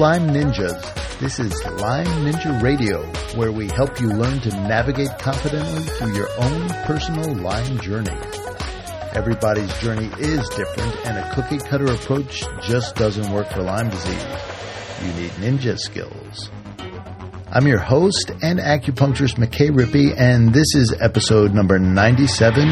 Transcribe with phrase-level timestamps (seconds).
[0.00, 1.18] Lyme Ninjas.
[1.18, 3.04] This is Lyme Ninja Radio,
[3.36, 8.18] where we help you learn to navigate confidently through your own personal Lyme journey.
[9.12, 14.24] Everybody's journey is different, and a cookie cutter approach just doesn't work for Lyme disease.
[15.02, 16.50] You need ninja skills.
[17.52, 22.70] I'm your host and acupuncturist McKay Rippey, and this is episode number 97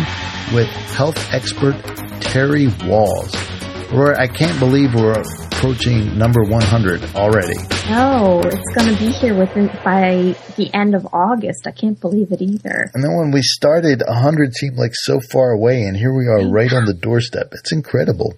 [0.55, 1.77] with health expert
[2.23, 3.93] Terry Wahls.
[3.93, 5.23] Or I can't believe we're
[5.59, 7.59] approaching number 100 already.
[7.91, 11.67] No, it's going to be here within by the end of August.
[11.67, 12.89] I can't believe it either.
[12.95, 16.49] And then when we started, 100 seemed like so far away, and here we are
[16.49, 17.49] right on the doorstep.
[17.53, 18.35] It's incredible.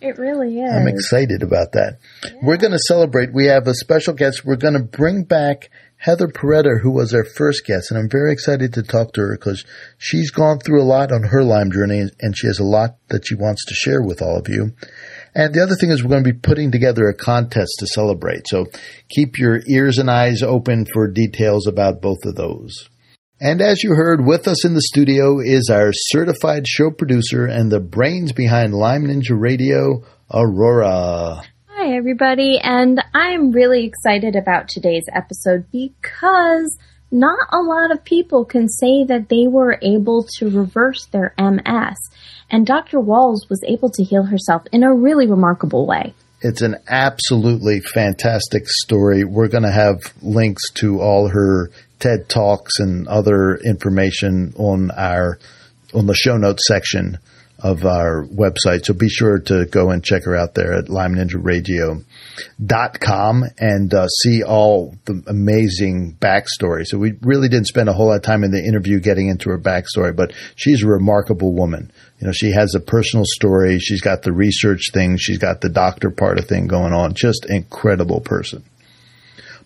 [0.00, 0.72] It really is.
[0.72, 1.98] I'm excited about that.
[2.24, 2.32] Yeah.
[2.44, 3.34] We're going to celebrate.
[3.34, 4.44] We have a special guest.
[4.44, 8.32] We're going to bring back Heather Peretta, who was our first guest, and I'm very
[8.32, 9.64] excited to talk to her because
[9.98, 13.26] she's gone through a lot on her Lyme journey, and she has a lot that
[13.26, 14.72] she wants to share with all of you.
[15.34, 18.46] And the other thing is we're going to be putting together a contest to celebrate.
[18.46, 18.66] So
[19.08, 22.88] keep your ears and eyes open for details about both of those.
[23.40, 27.70] And as you heard, with us in the studio is our certified show producer and
[27.70, 31.42] the brains behind Lyme Ninja Radio, Aurora.
[31.66, 32.60] Hi, everybody.
[32.62, 36.78] And I'm really excited about today's episode because
[37.14, 41.96] not a lot of people can say that they were able to reverse their MS.
[42.50, 42.98] And Dr.
[42.98, 46.12] Wahls was able to heal herself in a really remarkable way.
[46.40, 49.24] It's an absolutely fantastic story.
[49.24, 55.38] We're going to have links to all her TED Talks and other information on our
[55.94, 57.18] on the show notes section
[57.60, 58.84] of our website.
[58.84, 62.02] So be sure to go and check her out there at Lyme Ninja Radio
[63.00, 66.84] com and uh, see all the amazing backstory.
[66.84, 69.50] So we really didn't spend a whole lot of time in the interview getting into
[69.50, 71.92] her backstory, but she's a remarkable woman.
[72.18, 73.78] You know, she has a personal story.
[73.78, 75.16] She's got the research thing.
[75.18, 77.14] She's got the doctor part of thing going on.
[77.14, 78.64] Just incredible person.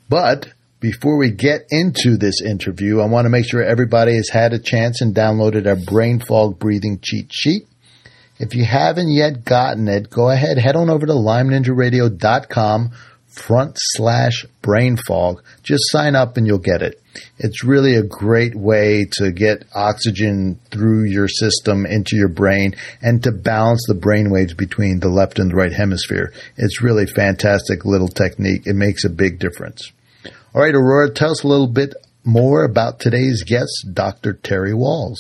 [0.08, 0.48] But
[0.80, 4.58] before we get into this interview, I want to make sure everybody has had a
[4.58, 7.66] chance and downloaded our brain fog breathing cheat sheet.
[8.38, 12.92] If you haven't yet gotten it, go ahead, head on over to lymeninjaradio.com
[13.26, 15.42] front slash brain fog.
[15.62, 17.00] Just sign up and you'll get it.
[17.38, 23.22] It's really a great way to get oxygen through your system into your brain and
[23.24, 26.32] to balance the brain waves between the left and the right hemisphere.
[26.56, 28.62] It's really fantastic little technique.
[28.66, 29.92] It makes a big difference.
[30.54, 31.94] All right, Aurora, tell us a little bit
[32.24, 34.32] more about today's guest, Dr.
[34.32, 35.16] Terry Wahls.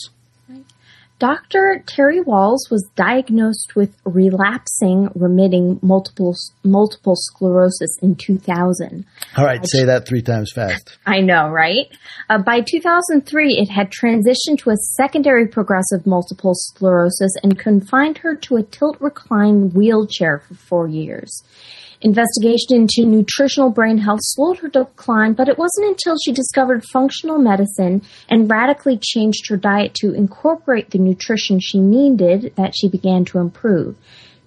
[1.18, 1.82] Dr.
[1.84, 9.04] Terry Wahls was diagnosed with relapsing remitting multiple multiple sclerosis in 2000.
[9.36, 10.96] All right, say that 3 times fast.
[11.06, 11.86] I know, right?
[12.30, 18.36] Uh, by 2003, it had transitioned to a secondary progressive multiple sclerosis and confined her
[18.36, 21.42] to a tilt recline wheelchair for 4 years.
[22.00, 27.38] Investigation into nutritional brain health slowed her decline, but it wasn't until she discovered functional
[27.38, 33.24] medicine and radically changed her diet to incorporate the nutrition she needed that she began
[33.24, 33.96] to improve.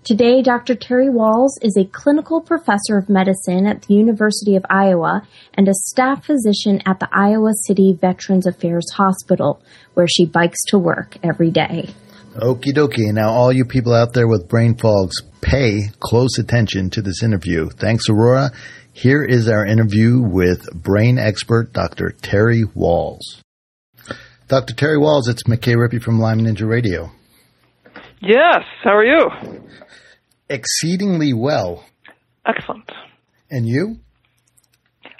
[0.04, 0.76] Today, Dr.
[0.76, 5.22] Terry Wahls is a clinical professor of medicine at the University of Iowa
[5.54, 9.62] and a staff physician at the Iowa City Veterans Affairs Hospital,
[9.94, 11.90] where she bikes to work every day.
[12.34, 13.14] Okie dokie.
[13.14, 17.70] Now, all you people out there with brain fogs, pay close attention to this interview.
[17.70, 18.52] Thanks, Aurora.
[18.94, 22.12] Here is our interview with brain expert Dr.
[22.22, 23.42] Terry Wahls.
[24.48, 24.74] Dr.
[24.74, 27.12] Terry Wahls, it's McKay Rippey from Lyme Ninja Radio.
[28.22, 29.30] Yes, how are you?
[30.50, 31.86] Exceedingly well.
[32.46, 32.92] Excellent.
[33.50, 33.98] And you?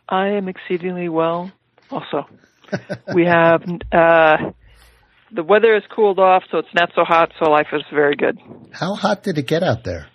[0.10, 1.52] I am exceedingly well
[1.90, 2.28] also.
[3.16, 4.52] we have uh,
[5.34, 8.38] the weather has cooled off, so it's not so hot, so life is very good.
[8.72, 10.08] How hot did it get out there?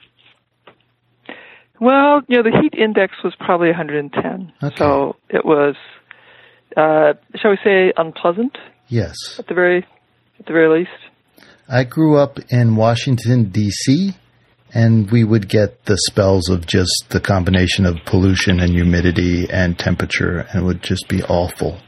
[1.81, 4.53] Well, you know, the heat index was probably 110.
[4.63, 4.77] Okay.
[4.77, 5.75] So it was,
[6.77, 8.57] uh, shall we say, unpleasant?
[8.89, 9.15] Yes.
[9.39, 9.87] At the very,
[10.39, 10.91] at the very least.
[11.69, 14.15] I grew up in Washington D.C.
[14.73, 19.79] and we would get the spells of just the combination of pollution and humidity and
[19.79, 21.79] temperature, and it would just be awful.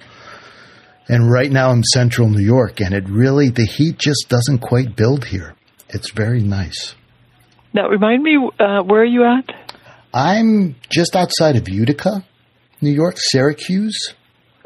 [1.08, 4.94] And right now I'm central New York, and it really, the heat just doesn't quite
[4.94, 5.55] build here.
[5.88, 6.94] It's very nice.
[7.72, 9.55] Now, remind me, uh, where are you at?
[10.12, 12.25] I'm just outside of Utica,
[12.81, 14.14] New York, Syracuse.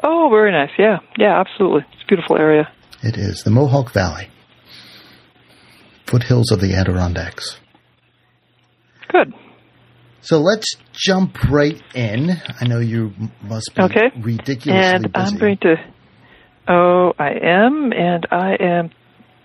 [0.03, 0.71] Oh, very nice.
[0.79, 1.87] Yeah, yeah, absolutely.
[1.93, 2.69] It's a beautiful area.
[3.03, 3.45] It is.
[3.45, 4.29] The Mohawk Valley,
[6.07, 7.59] foothills of the Adirondacks.
[9.09, 9.33] Good.
[10.23, 12.31] So let's jump right in.
[12.61, 13.13] I know you
[13.43, 14.11] must be okay.
[14.21, 15.27] ridiculously and busy.
[15.27, 15.77] I'm going to
[16.69, 18.91] Oh, I am, and I am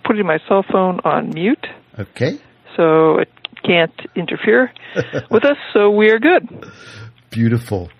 [0.04, 1.66] putting my cell phone on mute.
[1.98, 2.38] Okay.
[2.76, 3.28] So it
[3.64, 4.72] can't interfere
[5.30, 6.70] with us, so we are good.
[7.30, 7.90] Beautiful.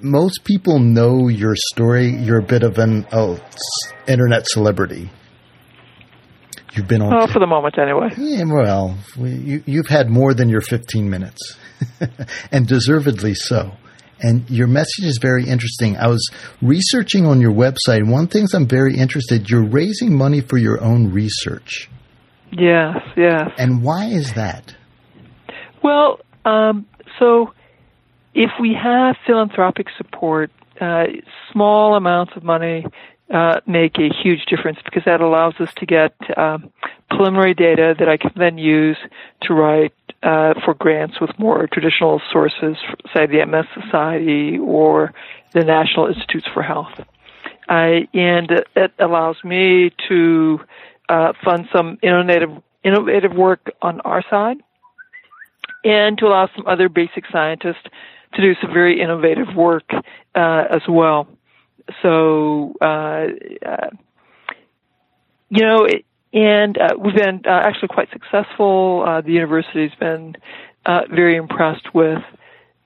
[0.00, 2.10] Most people know your story.
[2.10, 3.38] You're a bit of an oh,
[4.06, 5.10] internet celebrity.
[6.74, 7.14] You've been on.
[7.14, 8.08] Oh, for the moment, anyway.
[8.16, 11.56] Yeah, well, you, you've had more than your 15 minutes,
[12.52, 13.72] and deservedly so.
[14.24, 15.98] And your message is very interesting.
[15.98, 16.30] I was
[16.62, 18.08] researching on your website.
[18.08, 19.50] One thing I'm very interested.
[19.50, 21.90] You're raising money for your own research.
[22.50, 23.50] Yes, yes.
[23.58, 24.74] And why is that?
[25.82, 26.86] Well, um,
[27.18, 27.52] so
[28.32, 30.50] if we have philanthropic support,
[30.80, 31.04] uh,
[31.52, 32.86] small amounts of money
[33.30, 36.70] uh, make a huge difference because that allows us to get um,
[37.10, 38.96] preliminary data that I can then use
[39.42, 39.92] to write
[40.24, 42.76] uh, for grants with more traditional sources,
[43.14, 45.12] say the MS Society or
[45.52, 46.92] the National Institutes for Health.
[47.68, 50.60] And it allows me to
[51.08, 52.50] uh, fund some innovative
[52.82, 54.58] innovative work on our side,
[55.84, 57.84] and to allow some other basic scientists
[58.34, 59.90] to do some very innovative work
[60.34, 61.26] uh, as well.
[62.02, 63.26] So, uh,
[63.64, 63.90] uh,
[65.48, 65.86] you know,
[66.34, 69.04] and uh, we've been uh, actually quite successful.
[69.06, 70.34] Uh, the university's been
[70.84, 72.22] uh, very impressed with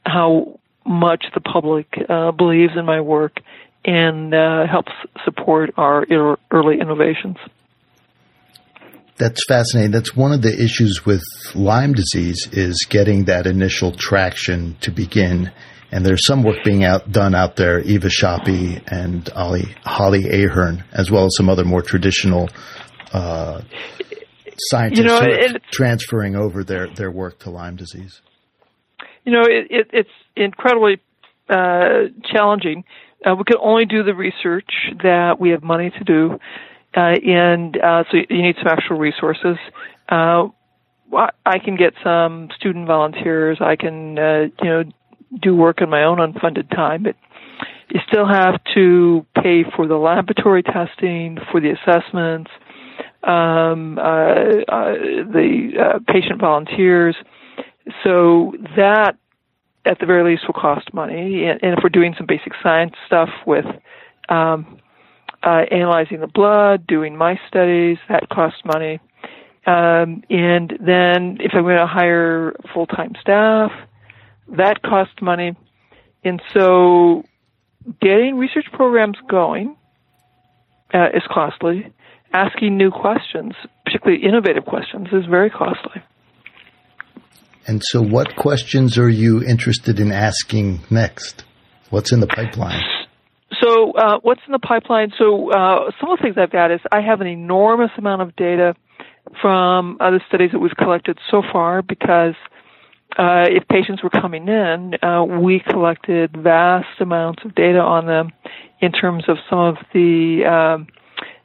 [0.05, 3.41] how much the public uh, believes in my work
[3.85, 4.93] and uh, helps
[5.25, 6.05] support our
[6.51, 7.37] early innovations.
[9.17, 9.93] That's fascinating.
[9.93, 11.23] That's one of the issues with
[11.55, 15.51] Lyme disease is getting that initial traction to begin.
[15.91, 20.85] And there's some work being out, done out there, Eva Sapi and Ollie, Holly Ahern,
[20.93, 22.49] as well as some other more traditional
[23.13, 23.63] uh,
[24.71, 28.21] scientists you know, it, transferring over their, their work to Lyme disease?
[29.25, 31.01] You know, it, it, it's incredibly
[31.49, 32.85] uh, challenging.
[33.25, 34.71] Uh, we can only do the research
[35.03, 36.39] that we have money to do,
[36.97, 39.57] uh, and uh, so you need some actual resources.
[40.09, 40.49] Uh,
[41.45, 43.59] I can get some student volunteers.
[43.61, 44.85] I can, uh, you know,
[45.41, 47.17] do work in my own unfunded time, but
[47.91, 52.51] you still have to pay for the laboratory testing, for the assessments,
[53.25, 54.95] um, uh, uh,
[55.33, 57.17] the uh, patient volunteers.
[58.05, 59.17] So that,
[59.85, 61.45] at the very least, will cost money.
[61.47, 63.65] And, if we're doing some basic science stuff with
[64.29, 64.79] um,
[65.43, 69.01] uh, analyzing the blood, doing mice studies, that costs money.
[69.67, 73.71] Um, and then if I'm going to hire full-time staff,
[74.57, 75.55] that costs money.
[76.25, 77.25] And so
[78.01, 79.77] getting research programs going
[80.95, 81.93] uh, is costly
[82.33, 83.53] asking new questions,
[83.85, 86.03] particularly innovative questions, is very costly.
[87.67, 91.45] And so, what questions are you interested in asking next?
[91.91, 92.81] What's in the pipeline?
[93.63, 95.13] So, uh, what's in the pipeline?
[95.19, 98.35] So, uh, some of the things I've got is I have an enormous amount of
[98.37, 98.75] data
[99.43, 102.35] from other studies that we've collected so far because
[103.19, 108.31] uh, if patients were coming in, uh, we collected vast amounts of data on them
[108.81, 110.87] in terms of some of the um,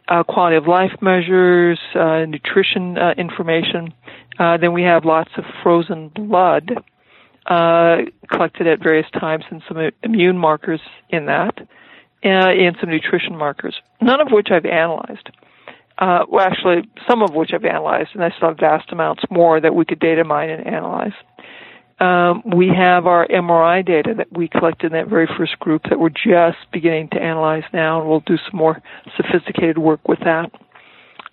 [0.08, 3.94] uh, quality of life measures, uh, nutrition uh, information.
[4.40, 6.72] Uh, then we have lots of frozen blood
[7.46, 7.98] uh,
[8.32, 13.76] collected at various times and some immune markers in that, uh, and some nutrition markers,
[14.02, 15.30] none of which I've analyzed.
[16.00, 19.76] well, actually, some of which I've analyzed, and I still have vast amounts more that
[19.76, 21.14] we could data mine and analyze.
[22.04, 25.98] Um, we have our MRI data that we collected in that very first group that
[25.98, 28.82] we're just beginning to analyze now, and we'll do some more
[29.16, 30.52] sophisticated work with that.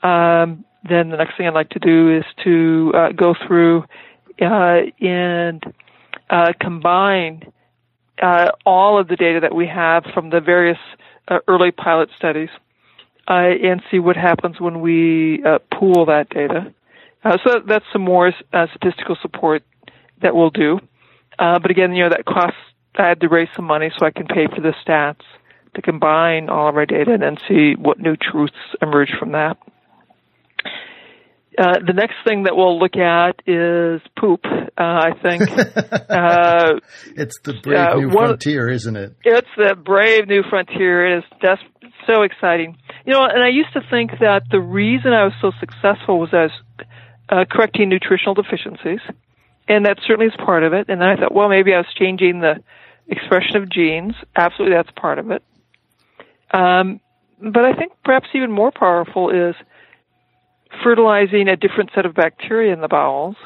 [0.06, 3.82] Um, then the next thing I'd like to do is to uh, go through
[4.40, 5.60] uh, and
[6.30, 7.52] uh, combine
[8.22, 10.78] uh, all of the data that we have from the various
[11.26, 12.50] uh, early pilot studies
[13.26, 16.72] uh, and see what happens when we pool that data.
[17.44, 18.32] so that's some more
[18.70, 19.64] statistical support
[20.22, 20.78] that we'll do.
[21.38, 22.58] Uh, but again, you know, that costs,
[22.96, 25.24] I had to raise some money so I can pay for the stats
[25.74, 29.56] to combine all of our data and then see what new truths emerge from that.
[31.58, 34.40] Uh, the next thing that we'll look at is poop.
[34.44, 35.42] Uh, I think
[36.08, 36.74] uh,
[37.16, 39.14] it's the brave new frontier, isn't it?
[39.24, 41.16] It's the brave new frontier.
[41.16, 41.62] It is just
[42.06, 42.78] so exciting.
[43.04, 46.30] You know, and I used to think that the reason I was so successful was
[46.32, 46.50] I was
[47.28, 49.00] uh, correcting nutritional deficiencies
[49.70, 50.88] and that certainly is part of it.
[50.88, 52.60] And then I thought, well, maybe I was changing the
[53.06, 54.14] expression of genes.
[54.34, 55.44] Absolutely, that's part of it.
[56.50, 57.00] Um,
[57.40, 59.54] but I think perhaps even more powerful is
[60.82, 63.36] fertilizing a different set of bacteria in the bowels,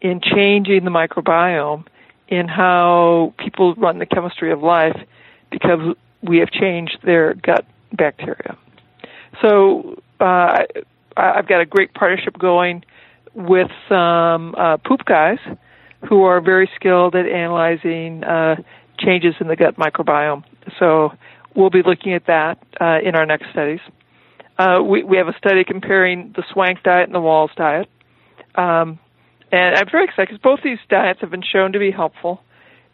[0.00, 1.86] in changing the microbiome,
[2.28, 4.98] in how people run the chemistry of life,
[5.50, 8.56] because we have changed their gut bacteria.
[9.42, 10.64] So uh,
[11.14, 12.84] I've got a great partnership going
[13.34, 15.38] with some uh, poop guys
[16.08, 18.56] who are very skilled at analyzing uh,
[18.98, 20.44] changes in the gut microbiome.
[20.78, 21.12] So
[21.54, 23.80] we'll be looking at that uh, in our next studies.
[24.58, 27.88] Uh, we, we have a study comparing the Swank diet and the Wahls diet.
[28.54, 28.98] Um,
[29.50, 32.42] and I'm very excited because both these diets have been shown to be helpful.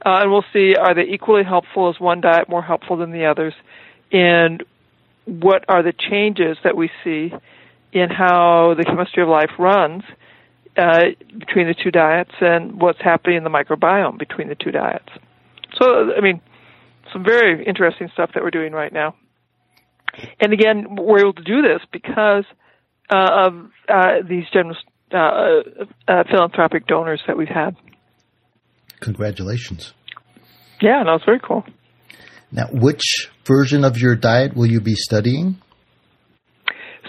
[0.05, 1.91] Uh, and we'll see are they equally helpful?
[1.91, 3.55] Is one diet more helpful than the others?
[4.13, 4.63] And
[5.25, 7.33] what are the changes that we see
[7.93, 10.03] in how the chemistry of life runs
[10.79, 11.01] uh,
[11.39, 15.09] between the two diets and what's happening in the microbiome between the two diets?
[15.81, 16.41] So, I mean,
[17.13, 19.15] some very interesting stuff that we're doing right now.
[20.41, 22.45] And again, we're able to do this because
[23.11, 24.79] uh, of uh, these generous
[25.13, 25.63] uh,
[26.07, 27.77] uh, philanthropic donors that we've had.
[29.01, 29.95] Congratulations.
[30.81, 31.65] Yeah, no, it's very cool.
[32.51, 35.61] Now, which version of your diet will you be studying?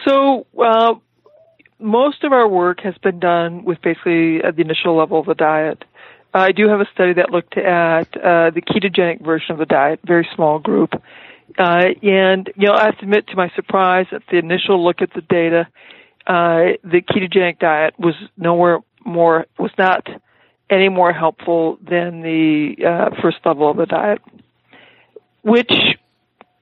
[0.08, 0.96] So, uh,
[1.80, 5.36] most of our work has been done with basically at the initial level of the
[5.36, 5.84] diet.
[6.34, 10.00] I do have a study that looked at uh, the ketogenic version of the diet,
[10.06, 10.94] very small group.
[11.58, 15.02] Uh, and, you know, I have to admit to my surprise at the initial look
[15.02, 15.68] at the data,
[16.28, 20.08] uh, the ketogenic diet was nowhere more, was not
[20.70, 24.22] any more helpful than the uh, first level of the diet,
[25.42, 25.72] which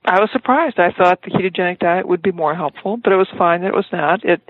[0.05, 0.79] I was surprised.
[0.79, 3.73] I thought the ketogenic diet would be more helpful, but it was fine that it
[3.73, 4.23] was not.
[4.23, 4.41] It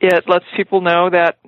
[0.00, 1.38] it lets people know that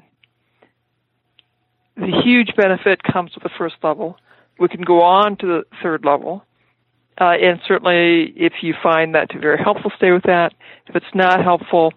[1.96, 4.16] the huge benefit comes with the first level.
[4.58, 6.44] We can go on to the third level.
[7.20, 10.54] Uh, and certainly, if you find that to be very helpful, stay with that.
[10.86, 11.92] If it's not helpful,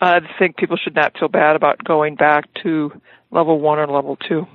[0.00, 2.92] I think people should not feel bad about going back to
[3.30, 4.46] level one or level two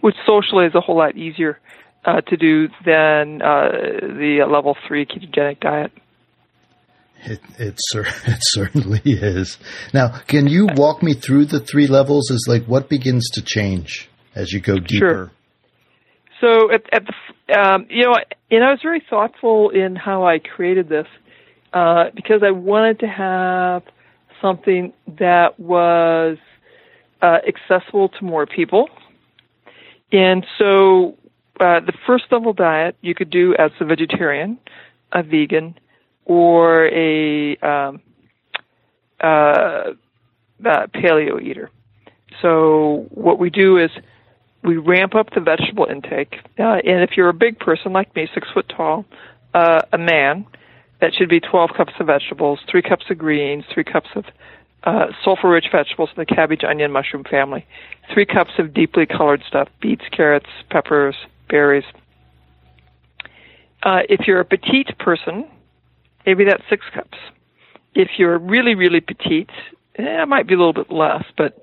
[0.00, 1.58] which socially is a whole lot easier
[2.04, 5.92] uh, to do than uh, the level three ketogenic diet.
[7.24, 9.58] It, it, it certainly is.
[9.92, 12.30] Now, can you walk me through the three levels?
[12.30, 14.98] Is like what begins to change as you go deeper?
[14.98, 15.30] Sure.
[16.40, 18.16] So at, at the, um, you know,
[18.50, 21.06] and I was very thoughtful in how I created this
[21.72, 23.82] uh, because I wanted to have
[24.40, 26.38] something that was
[27.20, 28.88] uh, accessible to more people
[30.12, 31.16] and so
[31.60, 34.58] uh, the first level diet you could do as a vegetarian,
[35.12, 35.78] a vegan,
[36.24, 38.00] or a um,
[39.20, 39.92] uh,
[40.64, 41.70] uh, paleo eater.
[42.42, 43.90] So what we do is
[44.62, 48.28] we ramp up the vegetable intake, uh, and if you're a big person like me,
[48.34, 49.04] six foot tall,
[49.54, 50.46] uh, a man,
[51.00, 54.24] that should be 12 cups of vegetables, three cups of greens, three cups of
[54.84, 57.66] uh, sulfur-rich vegetables in the cabbage, onion, mushroom family,
[58.12, 61.16] three cups of deeply colored stuff, beets, carrots, peppers,
[61.48, 61.84] berries.
[63.82, 65.46] Uh, if you're a petite person,
[66.26, 67.18] maybe that's six cups.
[67.94, 69.50] If you're really, really petite,
[69.96, 71.58] eh, it might be a little bit less, but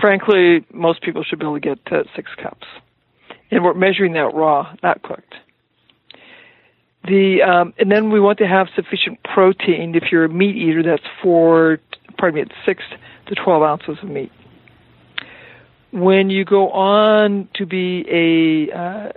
[0.00, 2.66] frankly, most people should be able to get to six cups.
[3.50, 5.34] And we're measuring that raw, not cooked.
[7.06, 9.94] The um, and then we want to have sufficient protein.
[9.94, 11.78] If you're a meat eater, that's four
[12.18, 12.82] pardon me, it's six
[13.26, 14.32] to 12 ounces of meat.
[15.92, 19.12] When you go on to be a uh,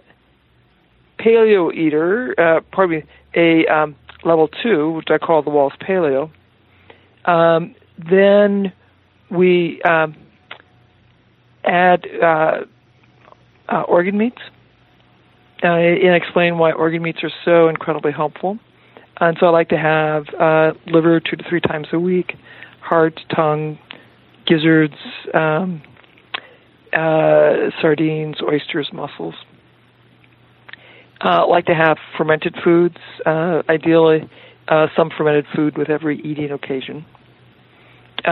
[1.19, 3.03] paleo eater, uh, pardon me,
[3.36, 6.31] a um, level two, which I call the Wahls Paleo,
[7.25, 8.73] um, then
[9.29, 10.15] we um,
[11.63, 12.61] add uh,
[13.67, 14.41] uh, organ meats
[15.63, 18.57] uh, and explain why organ meats are so incredibly helpful.
[19.19, 22.35] And so I like to have uh, liver two to three times a week,
[22.81, 23.77] heart, tongue,
[24.47, 24.95] gizzards,
[25.33, 25.81] um,
[26.93, 29.35] uh, sardines, oysters, mussels.
[31.21, 34.29] Uh, like to have fermented foods, uh, ideally
[34.69, 37.05] uh, some fermented food with every eating occasion.
[38.25, 38.31] Uh,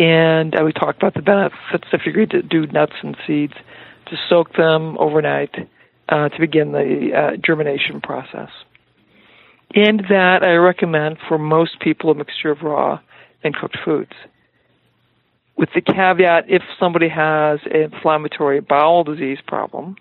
[0.00, 3.54] and uh, we talked about the benefits if you're going to do nuts and seeds,
[4.06, 5.54] to soak them overnight
[6.08, 8.50] uh, to begin the germination process.
[9.74, 13.00] And that I recommend for most people a mixture of raw
[13.42, 14.12] and cooked foods.
[15.56, 19.96] With the caveat, if somebody has an inflammatory bowel disease problem,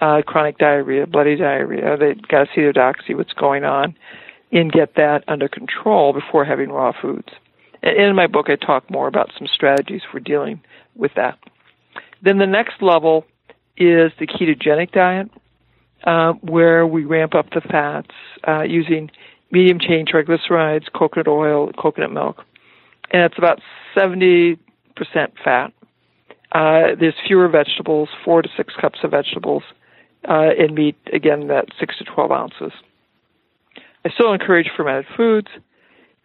[0.00, 3.96] uh, chronic diarrhea, bloody diarrhea, they've got to see their doctor, see what's going on,
[4.52, 7.28] and get that under control before having raw foods.
[7.82, 10.60] And in my book, I talk more about some strategies for dealing
[10.94, 11.38] with that.
[12.22, 13.26] Then the next level
[13.76, 15.30] is the ketogenic diet,
[16.04, 18.14] uh, where we ramp up the fats
[18.46, 19.10] uh, using
[19.50, 22.44] medium chain triglycerides, coconut oil, coconut milk,
[23.12, 23.60] and it's about
[23.96, 24.58] 70%
[25.42, 25.72] fat.
[26.52, 29.62] Uh, there's fewer vegetables, four to six cups of vegetables,
[30.28, 32.72] uh, and meat, again, that six to 12 ounces.
[34.04, 35.48] I still encourage fermented foods,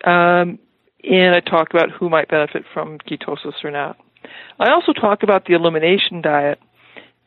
[0.04, 0.60] um,
[1.04, 3.98] and I talk about who might benefit from ketosis or not.
[4.60, 6.60] I also talk about the elimination diet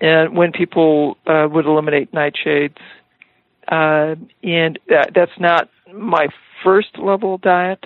[0.02, 2.76] and when people uh, would eliminate nightshades.
[3.68, 4.78] Uh, and
[5.14, 6.26] that's not my
[6.64, 7.82] first level diet.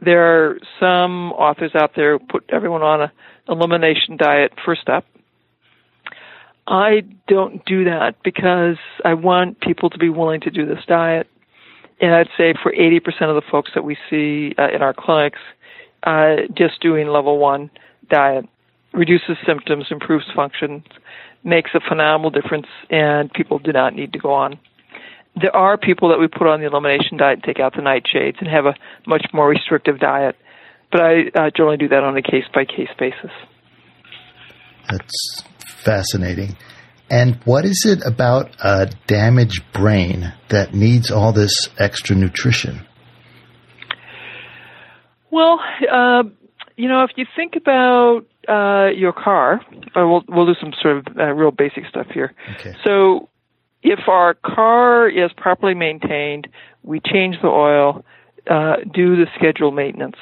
[0.00, 3.12] There are some authors out there who put everyone on a
[3.48, 5.04] elimination diet first up.
[6.70, 11.26] I don't do that because I want people to be willing to do this diet.
[12.00, 15.40] And I'd say for 80% of the folks that we see uh, in our clinics,
[16.04, 17.70] uh, just doing level one
[18.08, 18.46] diet
[18.92, 20.84] reduces symptoms, improves function,
[21.42, 24.58] makes a phenomenal difference, and people do not need to go on.
[25.40, 28.38] There are people that we put on the elimination diet and take out the nightshades
[28.38, 28.74] and have a
[29.06, 30.36] much more restrictive diet,
[30.90, 33.30] but I uh, generally do that on a case by case basis.
[34.88, 35.44] That's
[35.84, 36.56] fascinating.
[37.10, 42.86] And what is it about a damaged brain that needs all this extra nutrition?
[45.32, 45.60] Well,
[45.90, 46.24] uh,
[46.76, 49.60] you know, if you think about uh, your car,
[49.96, 52.32] uh, we'll we'll do some sort of uh, real basic stuff here.
[52.54, 52.74] Okay.
[52.84, 53.28] So,
[53.82, 56.48] if our car is properly maintained,
[56.82, 58.04] we change the oil,
[58.48, 60.16] uh, do the scheduled maintenance,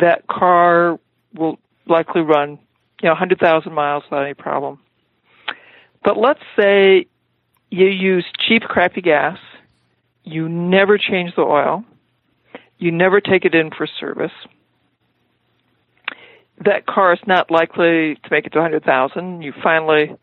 [0.00, 0.98] that car
[1.34, 2.58] will likely run,
[3.02, 4.78] you know, 100,000 miles without any problem.
[6.04, 7.06] But let's say
[7.70, 9.38] you use cheap, crappy gas,
[10.24, 11.84] you never change the oil,
[12.78, 14.32] you never take it in for service.
[16.64, 19.42] That car is not likely to make it to 100,000.
[19.42, 20.14] You finally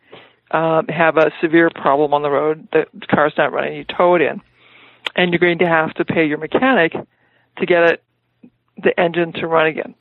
[0.52, 2.68] um, have a severe problem on the road.
[2.72, 3.76] The car's not running.
[3.76, 4.42] You tow it in,
[5.16, 6.94] and you're going to have to pay your mechanic
[7.58, 8.04] to get it
[8.84, 9.96] the engine to run again.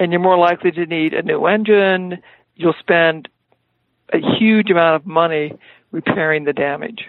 [0.00, 2.22] And you're more likely to need a new engine.
[2.56, 3.28] You'll spend
[4.12, 5.56] a huge amount of money
[5.92, 7.04] repairing the damage.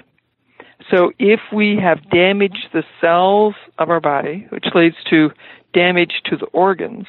[0.89, 5.31] So if we have damaged the cells of our body, which leads to
[5.73, 7.05] damage to the organs,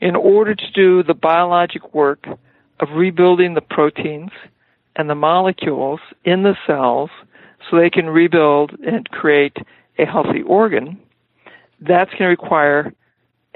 [0.00, 2.26] in order to do the biologic work
[2.80, 4.30] of rebuilding the proteins
[4.96, 7.10] and the molecules in the cells
[7.70, 9.56] so they can rebuild and create
[9.98, 10.98] a healthy organ,
[11.80, 12.92] that's going to require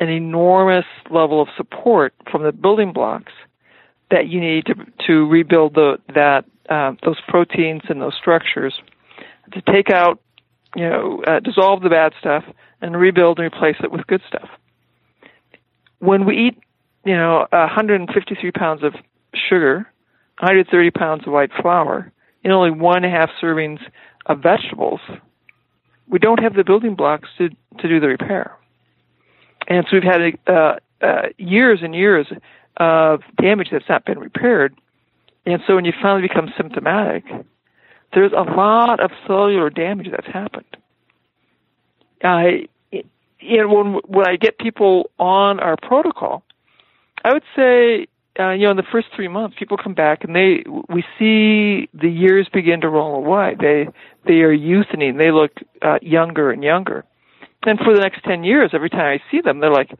[0.02, 3.32] an enormous level of support from the building blocks
[4.10, 4.74] that you need to
[5.06, 8.74] to rebuild the that uh, those proteins and those structures
[9.52, 10.20] to take out,
[10.74, 12.42] you know, uh, dissolve the bad stuff
[12.80, 14.48] and rebuild and replace it with good stuff.
[16.00, 16.58] When we eat,
[17.04, 18.94] you know, 153 pounds of
[19.48, 19.86] sugar,
[20.40, 22.10] 130 pounds of white flour,
[22.42, 23.78] and only one half servings
[24.26, 25.00] of vegetables,
[26.08, 28.56] we don't have the building blocks to to do the repair.
[29.72, 32.26] And so we've had uh, uh, years and years
[32.76, 34.74] of damage that's not been repaired.
[35.46, 37.24] And so when you finally become symptomatic,
[38.12, 40.76] there's a lot of cellular damage that's happened.
[42.22, 46.44] I, you know, when when I get people on our protocol,
[47.24, 48.08] I would say,
[48.38, 51.88] uh, you know, in the first three months, people come back and they we see
[51.94, 53.56] the years begin to roll away.
[53.58, 53.88] They
[54.26, 55.16] they are youthening.
[55.16, 57.06] They look uh, younger and younger.
[57.64, 59.90] And for the next ten years, every time I see them, they're like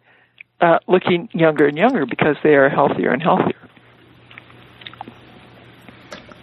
[0.60, 3.68] uh, looking younger and younger because they are healthier and healthier.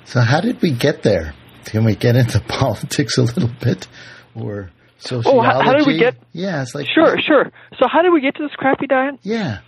[0.05, 1.34] So, how did we get there?
[1.65, 3.88] Can we get into politics a little bit,
[4.36, 5.39] or sociology?
[5.39, 6.15] Oh, how, how did we get?
[6.34, 7.51] Yeah, it's like sure, sure.
[7.79, 9.19] So, how did we get to this crappy diet?
[9.23, 9.60] Yeah.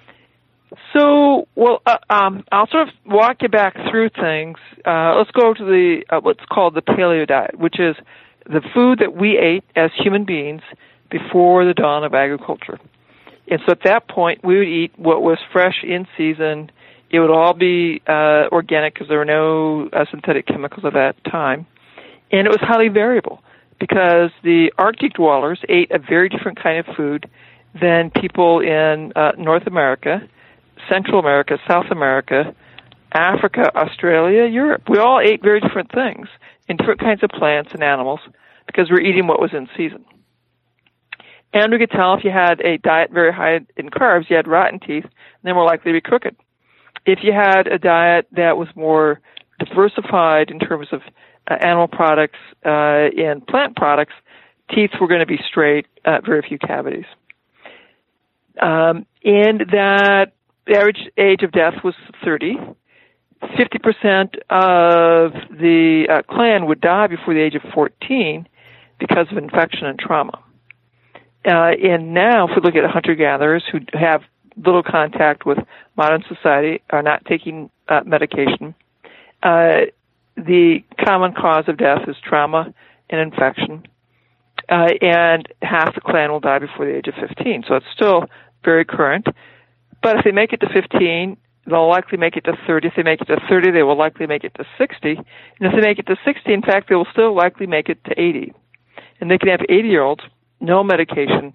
[0.97, 4.57] So, well, uh, um, I'll sort of walk you back through things.
[4.85, 7.95] Uh, let's go to the uh, what's called the paleo diet, which is
[8.45, 10.61] the food that we ate as human beings
[11.12, 12.80] before the dawn of agriculture.
[13.47, 16.71] And so at that point, we would eat what was fresh in season.
[17.10, 21.21] It would all be uh, organic because there were no uh, synthetic chemicals at that
[21.26, 21.67] time.
[22.32, 23.43] And it was highly variable
[23.80, 27.30] because the Arctic dwellers ate a very different kind of food
[27.80, 30.28] than people in uh, North America,
[30.89, 32.56] Central America, South America,
[33.12, 34.84] Africa, Australia, Europe.
[34.89, 36.28] We all ate very different things
[36.69, 38.21] in different kinds of plants and animals
[38.65, 40.06] because we're eating what was in season.
[41.53, 44.47] And we could tell if you had a diet very high in carbs, you had
[44.47, 46.35] rotten teeth, and they're more likely to be crooked.
[47.05, 49.19] If you had a diet that was more
[49.59, 51.01] diversified in terms of
[51.49, 54.13] uh, animal products uh, and plant products,
[54.73, 57.05] teeth were going to be straight, uh, very few cavities.
[58.61, 60.33] Um, and that
[60.67, 62.57] the average age of death was 30.
[63.41, 68.47] 50% of the uh, clan would die before the age of 14
[68.99, 70.39] because of infection and trauma.
[71.45, 74.21] Uh, and now, if we look at hunter gatherers who have
[74.58, 75.58] little contact with
[75.97, 78.75] modern society, are not taking uh, medication,
[79.43, 79.82] uh,
[80.36, 82.73] the common cause of death is trauma
[83.10, 83.86] and infection.
[84.69, 87.65] Uh, and half the clan will die before the age of 15.
[87.67, 88.25] So it's still
[88.63, 89.27] very current.
[90.01, 92.88] But if they make it to 15, they'll likely make it to 30.
[92.88, 95.10] If they make it to 30, they will likely make it to 60.
[95.12, 95.25] And
[95.60, 98.19] if they make it to 60, in fact, they will still likely make it to
[98.19, 98.54] 80.
[99.19, 100.23] And they can have 80 year olds,
[100.62, 101.54] no medication,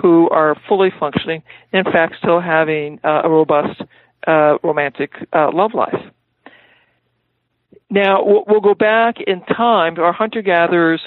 [0.00, 3.82] who are fully functioning, in fact, still having uh, a robust
[4.26, 6.00] uh, romantic uh, love life.
[7.90, 9.98] Now, we'll go back in time.
[9.98, 11.02] Our hunter gatherers,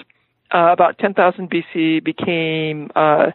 [0.54, 3.32] uh, about 10,000 BC, became, uh,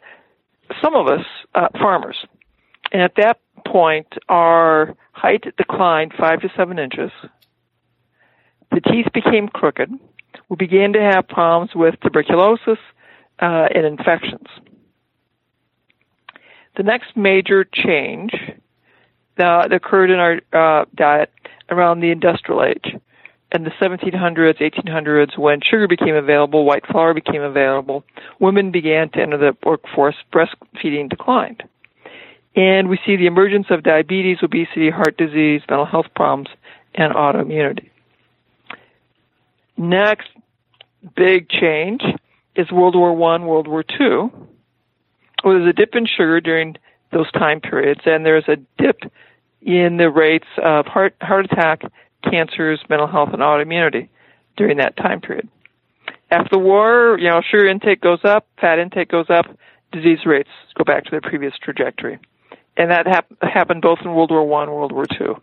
[0.80, 2.16] some of us, uh, farmers.
[2.92, 7.10] And at that point, our height declined five to seven inches.
[8.70, 9.90] The teeth became crooked.
[10.48, 12.78] We began to have problems with tuberculosis
[13.40, 14.46] uh, infections.
[16.76, 18.32] The next major change
[19.36, 21.32] that occurred in our uh, diet
[21.70, 22.94] around the industrial age.
[23.52, 28.04] In the 1700s, 1800s, when sugar became available, white flour became available,
[28.38, 31.64] women began to enter the workforce, breastfeeding declined.
[32.54, 36.48] And we see the emergence of diabetes, obesity, heart disease, mental health problems,
[36.94, 37.90] and autoimmunity.
[39.76, 40.28] Next
[41.16, 42.02] big change
[42.60, 44.30] is World War One, World War Two.
[45.42, 46.76] Well, there's a dip in sugar during
[47.12, 49.00] those time periods, and there's a dip
[49.62, 51.82] in the rates of heart heart attack,
[52.22, 54.08] cancers, mental health, and autoimmunity
[54.56, 55.48] during that time period.
[56.30, 59.46] After the war, you know, sugar intake goes up, fat intake goes up,
[59.90, 62.18] disease rates go back to their previous trajectory
[62.76, 65.36] and that hap- happened both in World War One World War Two.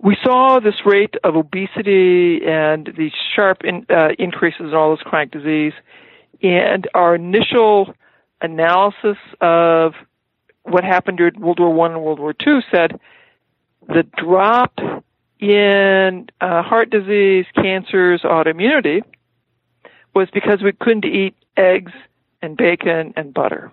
[0.00, 5.02] We saw this rate of obesity and these sharp in, uh, increases in all this
[5.02, 5.72] chronic disease,
[6.42, 7.94] and our initial
[8.40, 9.94] analysis of
[10.62, 13.00] what happened during World War One and World War Two said
[13.88, 14.78] the drop
[15.40, 19.02] in uh, heart disease, cancers, autoimmunity
[20.14, 21.92] was because we couldn't eat eggs
[22.42, 23.72] and bacon and butter.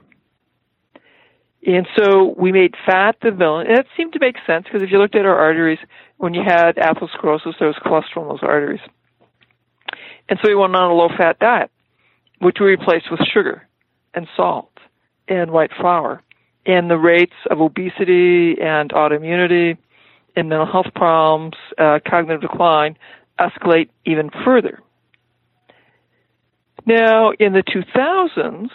[1.65, 3.67] And so we made fat the villain.
[3.67, 5.79] And it seemed to make sense because if you looked at our arteries,
[6.17, 8.81] when you had atherosclerosis, there was cholesterol in those arteries.
[10.29, 11.71] And so we went on a low fat diet,
[12.39, 13.67] which we replaced with sugar
[14.13, 14.71] and salt
[15.27, 16.21] and white flour.
[16.67, 19.77] And the rates of obesity and autoimmunity
[20.35, 22.97] and mental health problems, uh, cognitive decline
[23.39, 24.81] escalate even further.
[26.85, 28.69] Now, in the 2000s,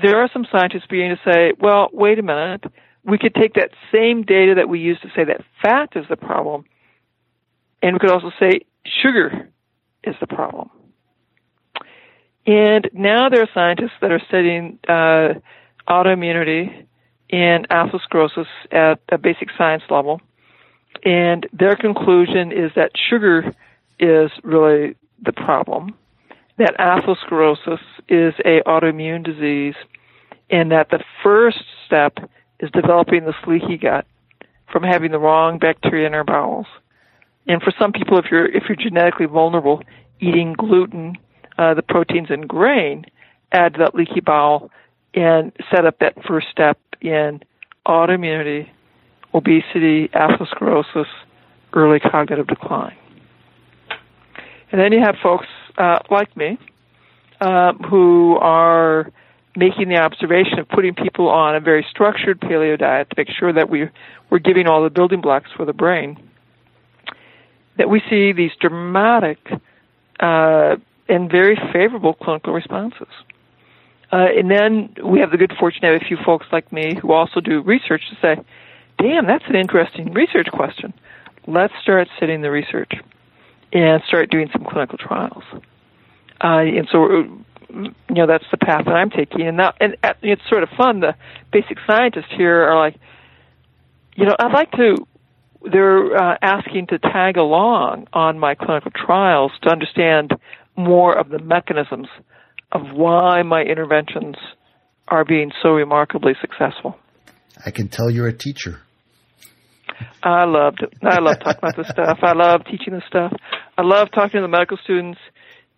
[0.00, 2.64] there are some scientists beginning to say, well, wait a minute,
[3.04, 6.16] we could take that same data that we use to say that fat is the
[6.16, 6.64] problem,
[7.82, 9.50] and we could also say sugar
[10.04, 10.70] is the problem.
[12.46, 15.34] And now there are scientists that are studying uh,
[15.88, 16.86] autoimmunity
[17.30, 20.20] and atherosclerosis at a basic science level,
[21.04, 23.52] and their conclusion is that sugar
[23.98, 25.94] is really the problem
[26.62, 29.74] that atherosclerosis is a autoimmune disease
[30.50, 32.18] and that the first step
[32.60, 34.06] is developing this leaky gut
[34.70, 36.66] from having the wrong bacteria in our bowels.
[37.48, 39.82] And for some people, if you're if you're genetically vulnerable,
[40.20, 41.16] eating gluten,
[41.58, 43.04] uh, the proteins in grain,
[43.50, 44.70] add to that leaky bowel
[45.14, 47.42] and set up that first step in
[47.86, 48.68] autoimmunity,
[49.34, 51.06] obesity, atherosclerosis,
[51.72, 52.96] early cognitive decline.
[54.70, 55.46] And then you have folks
[55.78, 56.58] uh, like me
[57.40, 59.10] uh, who are
[59.56, 63.52] making the observation of putting people on a very structured paleo diet to make sure
[63.52, 63.88] that we,
[64.30, 66.16] we're giving all the building blocks for the brain,
[67.76, 69.38] that we see these dramatic
[70.20, 70.76] uh,
[71.08, 73.08] and very favorable clinical responses.
[74.10, 76.94] Uh, and then we have the good fortune to have a few folks like me
[77.00, 78.42] who also do research to say,
[78.98, 80.92] damn, that's an interesting research question.
[81.46, 82.92] Let's start studying the research
[83.72, 85.44] and start doing some clinical trials.
[86.42, 87.08] Uh, and so,
[87.70, 89.46] you know, that's the path that I'm taking.
[89.46, 91.00] And that, and it's sort of fun.
[91.00, 91.14] The
[91.52, 92.96] basic scientists here are like,
[94.14, 95.06] you know, I'd like to.
[95.64, 100.32] They're uh, asking to tag along on my clinical trials to understand
[100.76, 102.08] more of the mechanisms
[102.72, 104.34] of why my interventions
[105.06, 106.96] are being so remarkably successful.
[107.64, 108.80] I can tell you're a teacher.
[110.22, 110.92] I loved it.
[111.02, 112.18] I love talking about this stuff.
[112.22, 113.32] I love teaching this stuff.
[113.76, 115.18] I love talking to the medical students,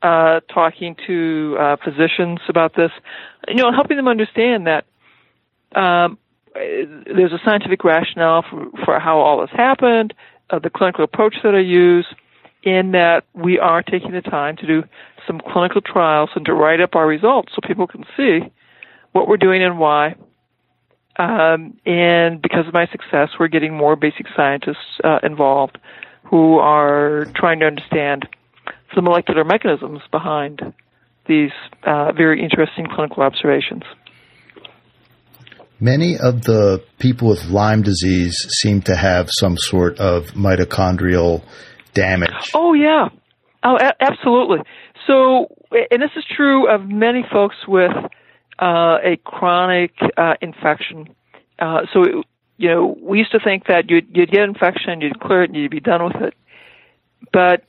[0.02, 2.90] uh, talking to uh, physicians about this.
[3.48, 4.84] You know, helping them understand that
[5.74, 6.18] um,
[6.54, 10.14] there's a scientific rationale for, for how all this happened,
[10.50, 12.06] uh, the clinical approach that I use,
[12.62, 14.84] in that we are taking the time to do
[15.26, 18.40] some clinical trials and to write up our results so people can see
[19.12, 20.14] what we're doing and why
[21.16, 25.78] um, and because of my success, we're getting more basic scientists uh, involved
[26.24, 28.28] who are trying to understand
[28.94, 30.60] the molecular mechanisms behind
[31.26, 31.50] these
[31.84, 33.82] uh, very interesting clinical observations.
[35.80, 41.44] Many of the people with Lyme disease seem to have some sort of mitochondrial
[41.94, 42.50] damage.
[42.54, 43.08] Oh yeah,
[43.62, 44.58] oh a- absolutely.
[45.06, 45.48] So,
[45.90, 47.92] and this is true of many folks with
[48.58, 51.14] uh, a chronic uh, infection.
[51.58, 55.20] Uh, so, it, you know, we used to think that you'd, you'd get infection, you'd
[55.20, 56.34] clear it, and you'd be done with it.
[57.32, 57.64] But,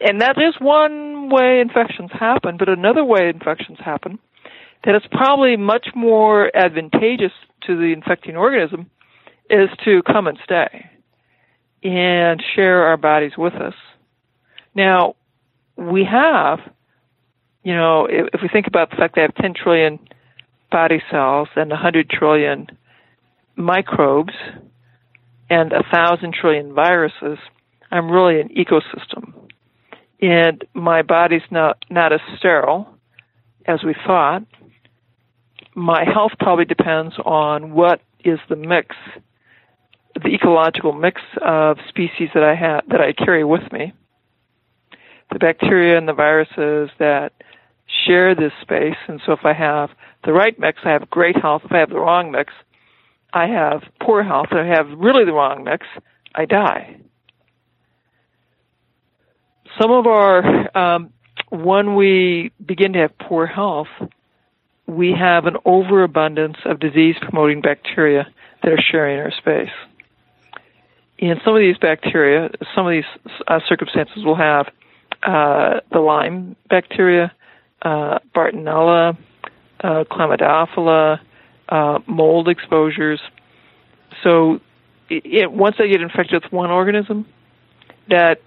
[0.00, 2.56] and that is one way infections happen.
[2.56, 4.18] But another way infections happen
[4.84, 8.90] that it's probably much more advantageous to the infecting organism
[9.50, 10.90] is to come and stay
[11.82, 13.74] and share our bodies with us.
[14.74, 15.16] Now,
[15.76, 16.60] we have,
[17.66, 19.98] you know, if, if we think about the fact they have 10 trillion
[20.70, 22.68] body cells and 100 trillion
[23.56, 24.34] microbes
[25.50, 27.38] and a thousand trillion viruses,
[27.90, 29.32] I'm really an ecosystem.
[30.22, 32.88] And my body's not, not as sterile
[33.66, 34.44] as we thought
[35.74, 38.94] my health probably depends on what is the mix,
[40.14, 43.92] the ecological mix of species that I have that I carry with me.
[45.32, 47.32] The bacteria and the viruses that
[48.06, 49.90] share this space, and so if I have
[50.24, 51.62] the right mix, I have great health.
[51.64, 52.52] If I have the wrong mix,
[53.32, 54.48] I have poor health.
[54.50, 55.86] If I have really the wrong mix,
[56.34, 56.96] I die.
[59.80, 61.12] Some of our, um,
[61.50, 63.88] when we begin to have poor health,
[64.86, 68.26] we have an overabundance of disease promoting bacteria
[68.62, 69.70] that are sharing our space.
[71.18, 74.66] In some of these bacteria, some of these uh, circumstances will have
[75.22, 77.32] uh, the Lyme bacteria,
[77.86, 79.16] uh, Bartonella,
[79.80, 81.20] uh, Chlamydophila,
[81.68, 83.20] uh, mold exposures.
[84.24, 84.60] So,
[85.08, 87.26] it, it, once I get infected with one organism,
[88.08, 88.40] that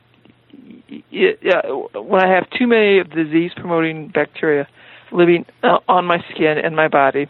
[0.90, 4.68] when I have too many of disease promoting bacteria,
[5.12, 7.28] living uh, on my skin and my body,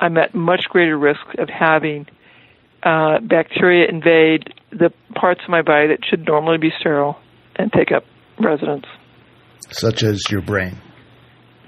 [0.00, 2.06] I'm at much greater risk of having
[2.82, 7.18] uh, bacteria invade the parts of my body that should normally be sterile
[7.54, 8.04] and take up
[8.40, 8.86] residence.
[9.70, 10.80] Such as your brain.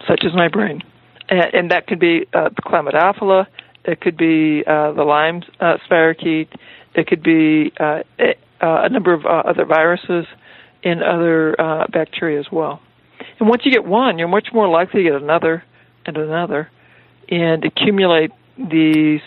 [0.06, 0.82] Such as my brain.
[1.28, 3.46] And, and that could be uh, the Chlamydophila,
[3.84, 6.48] it could be uh, the Lyme uh, spirochete,
[6.94, 10.26] it could be uh, a, a number of uh, other viruses
[10.84, 12.80] and other uh, bacteria as well.
[13.38, 15.64] And once you get one, you're much more likely to get another
[16.06, 16.70] and another
[17.28, 19.20] and accumulate these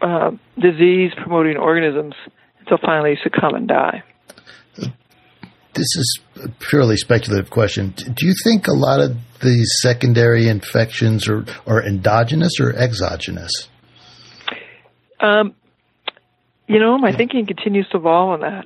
[0.00, 2.14] uh, disease promoting organisms
[2.60, 4.02] until finally succumb and die.
[5.76, 7.90] This is a purely speculative question.
[7.90, 13.68] Do you think a lot of these secondary infections are, are endogenous or exogenous?
[15.20, 15.54] Um,
[16.66, 18.64] you know, my thinking continues to evolve on that.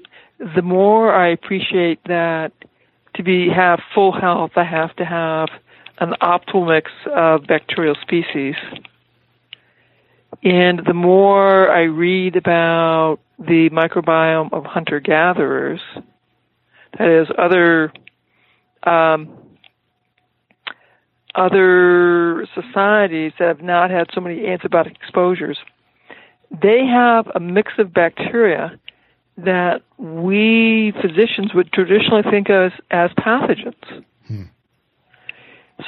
[0.54, 2.52] The more I appreciate that
[3.16, 5.48] to be have full health, I have to have
[5.98, 8.54] an optimal mix of bacterial species.
[10.44, 15.80] And the more I read about the microbiome of hunter gatherers,
[16.98, 17.92] that is, other
[18.82, 19.36] um,
[21.34, 25.58] other societies that have not had so many antibiotic exposures,
[26.50, 28.78] they have a mix of bacteria
[29.36, 34.04] that we physicians would traditionally think of as, as pathogens.
[34.26, 34.42] Hmm.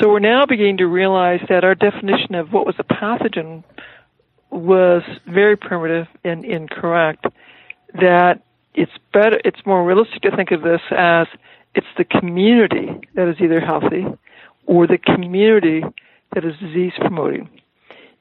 [0.01, 3.63] So we're now beginning to realize that our definition of what was a pathogen
[4.51, 7.27] was very primitive and incorrect.
[7.95, 8.43] That
[8.75, 11.27] it's better, it's more realistic to think of this as
[11.75, 14.05] it's the community that is either healthy
[14.67, 15.83] or the community
[16.35, 17.49] that is disease promoting.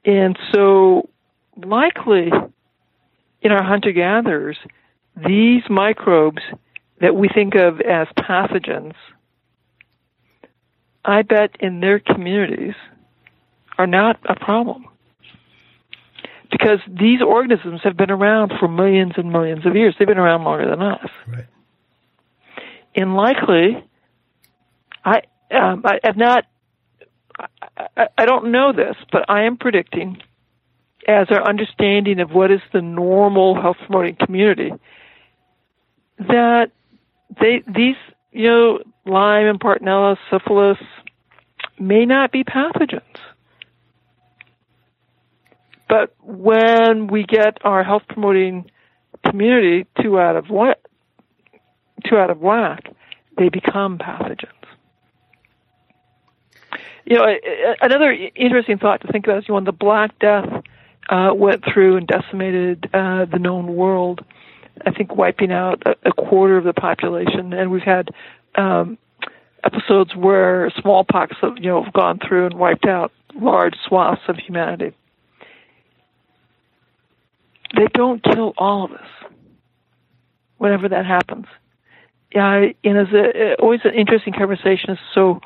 [0.06, 1.10] And so
[1.56, 2.32] likely
[3.42, 4.58] in our hunter gatherers,
[5.16, 6.42] these microbes
[7.00, 8.94] that we think of as pathogens,
[11.04, 12.76] I bet in their communities
[13.78, 14.86] are not a problem.
[16.52, 19.96] Because these organisms have been around for millions and millions of years.
[19.98, 21.10] They've been around longer than us.
[21.28, 21.46] Right.
[22.94, 23.84] And likely,
[25.06, 26.46] I, um, I have not,
[27.98, 30.22] I, I don't know this, but I am predicting
[31.08, 34.72] as our understanding of what is the normal health promoting community
[36.20, 36.72] that
[37.40, 37.96] they these
[38.32, 40.78] you know Lyme and Bartonella, syphilis
[41.80, 43.02] may not be pathogens.
[45.92, 48.72] But when we get our health promoting
[49.26, 52.86] community two out of two out of whack,
[53.38, 54.48] they become pathogens.
[57.04, 57.26] You know,
[57.82, 60.64] another interesting thought to think about is you know, when the Black Death
[61.10, 64.24] uh, went through and decimated uh, the known world
[64.86, 68.12] I think wiping out a, a quarter of the population, and we've had
[68.56, 68.98] um,
[69.62, 74.38] episodes where smallpox, have, you know, have gone through and wiped out large swaths of
[74.38, 74.96] humanity.
[77.76, 79.08] They don't kill all of us
[80.58, 81.46] whenever that happens.
[82.34, 84.98] Yeah, and it's a, always an interesting conversation.
[85.14, 85.42] So,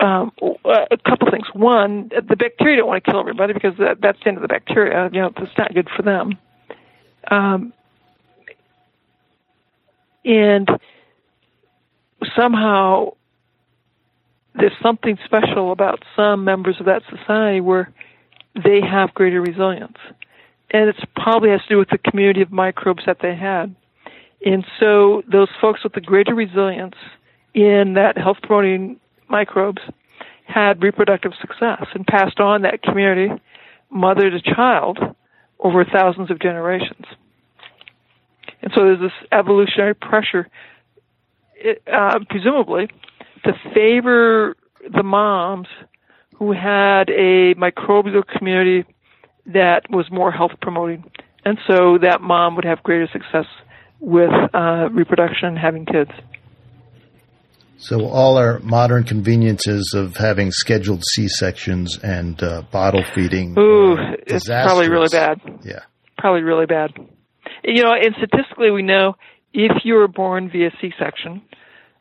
[0.00, 0.32] um,
[0.64, 1.46] a couple things.
[1.54, 4.48] One, the bacteria don't want to kill everybody because that, that's the end of the
[4.48, 5.08] bacteria.
[5.12, 6.36] You know, it's not good for them.
[7.30, 7.72] Um,
[10.24, 10.68] and
[12.36, 13.14] somehow
[14.54, 17.92] there's something special about some members of that society where
[18.54, 19.98] they have greater resilience.
[20.70, 23.74] And it probably has to do with the community of microbes that they had.
[24.44, 26.96] And so those folks with the greater resilience
[27.54, 28.98] in that health promoting
[29.28, 29.80] microbes
[30.46, 33.32] had reproductive success and passed on that community,
[33.90, 34.98] mother to child,
[35.60, 37.06] over thousands of generations.
[38.60, 40.48] And so there's this evolutionary pressure,
[41.90, 42.88] uh, presumably,
[43.44, 44.56] to favor
[44.94, 45.68] the moms
[46.34, 48.84] who had a microbial community
[49.46, 51.04] that was more health promoting.
[51.44, 53.46] And so that mom would have greater success
[54.00, 56.10] with uh, reproduction and having kids.
[57.76, 63.58] So all our modern conveniences of having scheduled C sections and uh, bottle feeding.
[63.58, 65.40] Ooh, it's probably really bad.
[65.62, 65.80] Yeah,
[66.16, 66.92] probably really bad.
[67.62, 69.16] You know, and statistically, we know
[69.52, 71.42] if you were born via C section,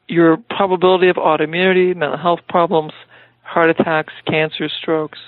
[0.07, 2.93] your probability of autoimmunity, mental health problems,
[3.41, 5.19] heart attacks, cancer, strokes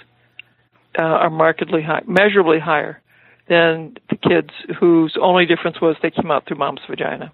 [0.97, 3.01] uh, are markedly high, measurably higher
[3.47, 7.31] than the kids whose only difference was they came out through mom's vagina.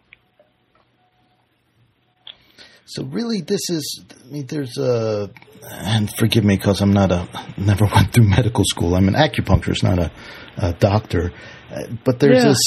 [2.85, 4.03] So really, this is.
[4.09, 5.29] I mean, there's a.
[5.63, 7.27] And forgive me because I'm not a.
[7.57, 8.95] Never went through medical school.
[8.95, 10.11] I'm an acupuncturist, not a,
[10.57, 11.31] a doctor.
[11.71, 12.49] Uh, but there's yeah.
[12.49, 12.59] this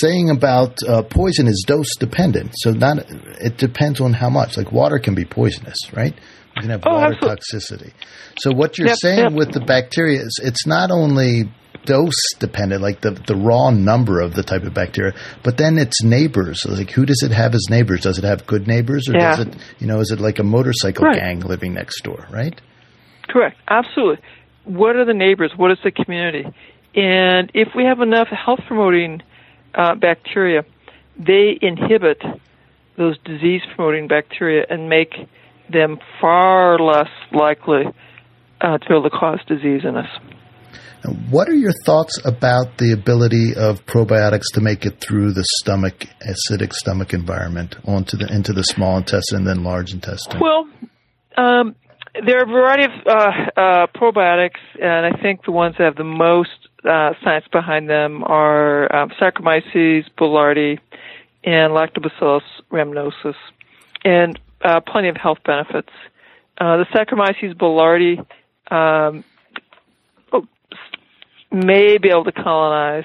[0.00, 2.50] saying about uh, poison is dose dependent.
[2.54, 2.98] So not
[3.40, 4.56] it depends on how much.
[4.56, 6.14] Like water can be poisonous, right?
[6.62, 7.90] You can have oh, water absolutely.
[7.90, 7.92] toxicity.
[8.38, 9.32] So what you're yep, saying yep.
[9.32, 11.50] with the bacteria is it's not only
[11.84, 16.02] dose dependent, like the the raw number of the type of bacteria, but then its
[16.02, 16.64] neighbors.
[16.68, 18.02] Like who does it have as neighbors?
[18.02, 19.36] Does it have good neighbors, or yeah.
[19.36, 21.16] does it, you know, is it like a motorcycle right.
[21.16, 22.26] gang living next door?
[22.30, 22.60] Right.
[23.28, 23.56] Correct.
[23.68, 24.22] Absolutely.
[24.64, 25.52] What are the neighbors?
[25.56, 26.44] What is the community?
[26.94, 29.22] And if we have enough health promoting
[29.74, 30.64] uh, bacteria,
[31.16, 32.20] they inhibit
[32.96, 35.14] those disease promoting bacteria and make
[35.72, 37.84] them far less likely
[38.60, 40.08] uh, to be able to cause disease in us.
[41.30, 46.06] What are your thoughts about the ability of probiotics to make it through the stomach,
[46.28, 50.40] acidic stomach environment, onto the into the small intestine and then large intestine?
[50.40, 50.68] Well,
[51.38, 51.74] um,
[52.26, 55.96] there are a variety of uh, uh, probiotics, and I think the ones that have
[55.96, 56.50] the most
[56.84, 60.78] uh, science behind them are um, Saccharomyces boulardii
[61.44, 63.34] and Lactobacillus rhamnosus,
[64.04, 65.90] and uh, plenty of health benefits.
[66.58, 68.24] Uh, the Saccharomyces boulardii
[68.70, 69.24] um,
[71.50, 73.04] may be able to colonize.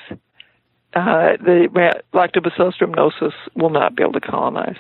[0.93, 1.67] Uh, the
[2.13, 4.77] Lactobacillus rhamnosus will not be able to colonize.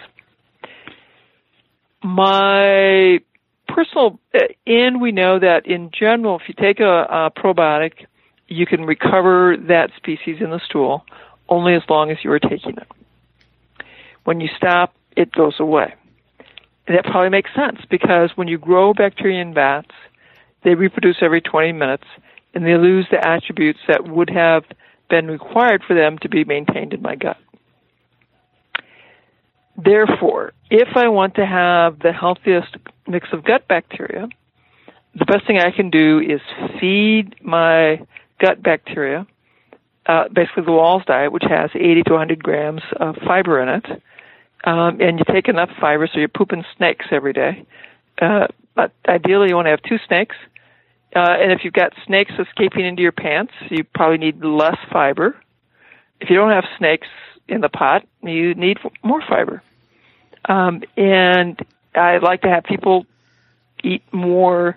[2.03, 3.19] My
[3.67, 4.19] personal,
[4.65, 8.05] and uh, we know that in general, if you take a, a probiotic,
[8.47, 11.03] you can recover that species in the stool
[11.49, 12.87] only as long as you are taking it.
[14.23, 15.93] When you stop, it goes away.
[16.87, 19.91] That probably makes sense because when you grow bacteria in vats,
[20.63, 22.05] they reproduce every 20 minutes
[22.53, 24.63] and they lose the attributes that would have
[25.09, 27.37] been required for them to be maintained in my gut.
[29.77, 34.27] Therefore, if I want to have the healthiest mix of gut bacteria,
[35.15, 36.41] the best thing I can do is
[36.79, 37.99] feed my
[38.39, 39.27] gut bacteria,
[40.05, 43.85] uh, basically the Wahls diet, which has 80 to 100 grams of fiber in it,
[44.65, 47.65] um, and you take enough fiber so you're pooping snakes every day.
[48.21, 50.35] Uh, but ideally, you want to have two snakes
[51.15, 55.35] uh, and if you've got snakes escaping into your pants, you probably need less fiber.
[56.19, 57.07] If you don't have snakes
[57.47, 59.63] in the pot, you need more fiber.
[60.49, 61.59] Um, and
[61.95, 63.05] I like to have people
[63.81, 64.75] eat more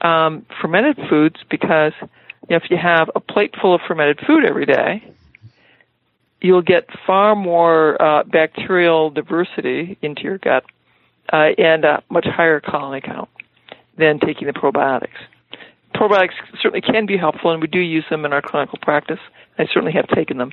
[0.00, 2.08] um, fermented foods because you
[2.50, 5.04] know, if you have a plate full of fermented food every day,
[6.40, 10.64] you'll get far more uh, bacterial diversity into your gut
[11.32, 13.28] uh, and a much higher colony count
[13.98, 15.16] than taking the probiotics
[15.96, 19.18] probiotics certainly can be helpful, and we do use them in our clinical practice.
[19.58, 20.52] I certainly have taken them.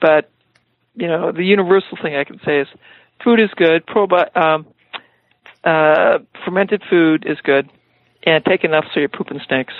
[0.00, 0.30] But,
[0.94, 2.68] you know, the universal thing I can say is
[3.24, 4.66] food is good, probi- um,
[5.64, 7.70] uh, fermented food is good,
[8.24, 9.74] and take enough so you're pooping snakes.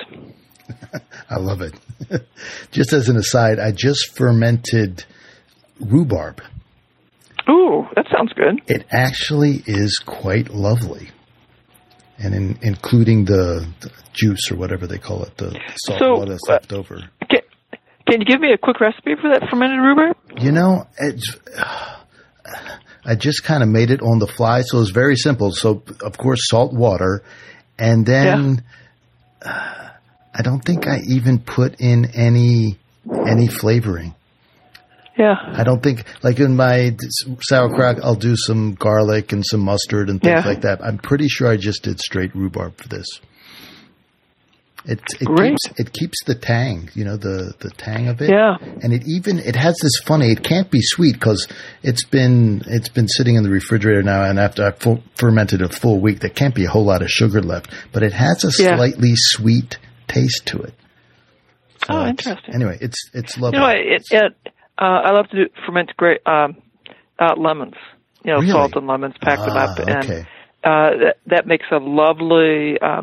[1.31, 1.75] I love it.
[2.71, 5.05] just as an aside, I just fermented
[5.81, 6.43] rhubarb.
[7.49, 8.61] Ooh, that sounds good.
[8.67, 11.11] It actually is quite lovely
[12.19, 16.31] and in, including the, the, juice or whatever they call it, the salt so, water
[16.31, 17.03] that's left over.
[17.29, 17.41] Can,
[18.09, 20.17] Can you give me a quick recipe for that fermented rhubarb?
[20.41, 21.37] You know, it's,
[23.05, 25.53] I just kind of made it on the fly, so it's very simple.
[25.53, 27.23] So, of course, salt water,
[27.79, 28.65] and then
[29.45, 29.51] yeah.
[29.51, 29.89] uh,
[30.35, 32.79] I don't think I even put in any
[33.27, 34.15] any flavoring.
[35.19, 35.37] Yeah.
[35.41, 36.95] I don't think like in my
[37.41, 40.49] sauerkraut, I'll do some garlic and some mustard and things yeah.
[40.49, 40.85] like that.
[40.85, 43.07] I'm pretty sure I just did straight rhubarb for this.
[44.89, 45.51] It it Great.
[45.51, 48.31] keeps it keeps the tang, you know, the the tang of it.
[48.31, 48.57] Yeah.
[48.61, 50.31] And it even it has this funny.
[50.31, 51.49] It can't be sweet because
[51.83, 55.69] it's been it's been sitting in the refrigerator now, and after I've full, fermented a
[55.69, 57.73] full week, there can't be a whole lot of sugar left.
[57.93, 58.77] But it has a yeah.
[58.77, 60.75] slightly sweet taste to it.
[61.89, 62.55] Oh, so oh, interesting.
[62.55, 63.59] Anyway, it's it's lovely.
[63.59, 66.57] You know, it, it uh, I love to do, ferment great um,
[67.19, 67.75] uh, lemons.
[68.25, 68.51] You know, really?
[68.51, 70.21] salt and lemons, pack ah, them up, and okay.
[70.65, 73.03] uh, that, that makes a lovely uh,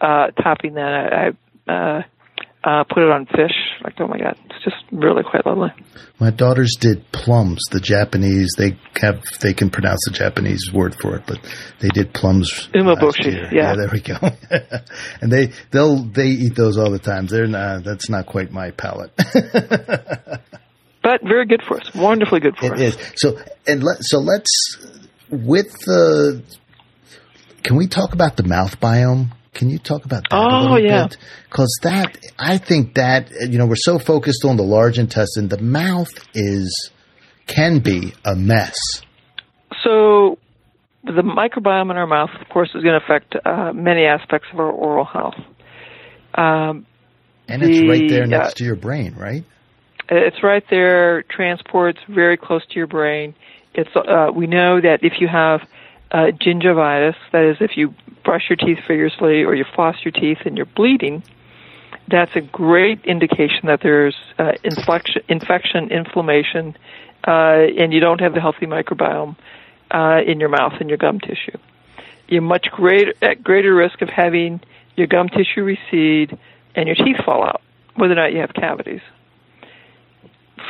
[0.00, 0.74] uh, topping.
[0.74, 1.34] That
[1.66, 2.02] I, I uh,
[2.64, 3.54] uh, put it on fish.
[3.82, 5.70] Like, oh my god, it's just really quite lovely.
[6.20, 7.60] My daughters did plums.
[7.70, 11.38] The Japanese they have they can pronounce the Japanese word for it, but
[11.80, 12.68] they did plums.
[12.74, 13.32] Umeboshi.
[13.32, 13.50] Yeah.
[13.52, 14.16] yeah, there we go.
[15.22, 17.26] and they they'll they eat those all the time.
[17.26, 17.84] They're not.
[17.84, 19.12] That's not quite my palate.
[21.08, 21.94] but very good for us.
[21.94, 22.80] Wonderfully good for it us.
[22.80, 23.12] It is.
[23.16, 24.76] So and let so let's
[25.30, 26.42] with the.
[27.62, 29.32] Can we talk about the mouth biome?
[29.54, 31.08] Can you talk about that oh, a little yeah.
[31.48, 35.48] Because that, I think that you know, we're so focused on the large intestine.
[35.48, 36.90] The mouth is
[37.46, 38.76] can be a mess.
[39.82, 40.38] So,
[41.04, 44.60] the microbiome in our mouth, of course, is going to affect uh, many aspects of
[44.60, 45.34] our oral health.
[46.34, 46.86] Um,
[47.48, 49.44] and it's the, right there next uh, to your brain, right?
[50.08, 51.22] It's right there.
[51.24, 53.34] Transports very close to your brain.
[53.74, 55.60] It's uh, we know that if you have
[56.10, 57.94] uh, gingivitis, that is, if you
[58.24, 61.22] brush your teeth vigorously or you floss your teeth and you're bleeding,
[62.08, 66.76] that's a great indication that there's uh, infection, inflammation,
[67.26, 69.36] uh, and you don't have the healthy microbiome
[69.90, 71.58] uh, in your mouth and your gum tissue.
[72.28, 74.60] You're much greater at greater risk of having
[74.96, 76.38] your gum tissue recede
[76.74, 77.60] and your teeth fall out,
[77.94, 79.00] whether or not you have cavities.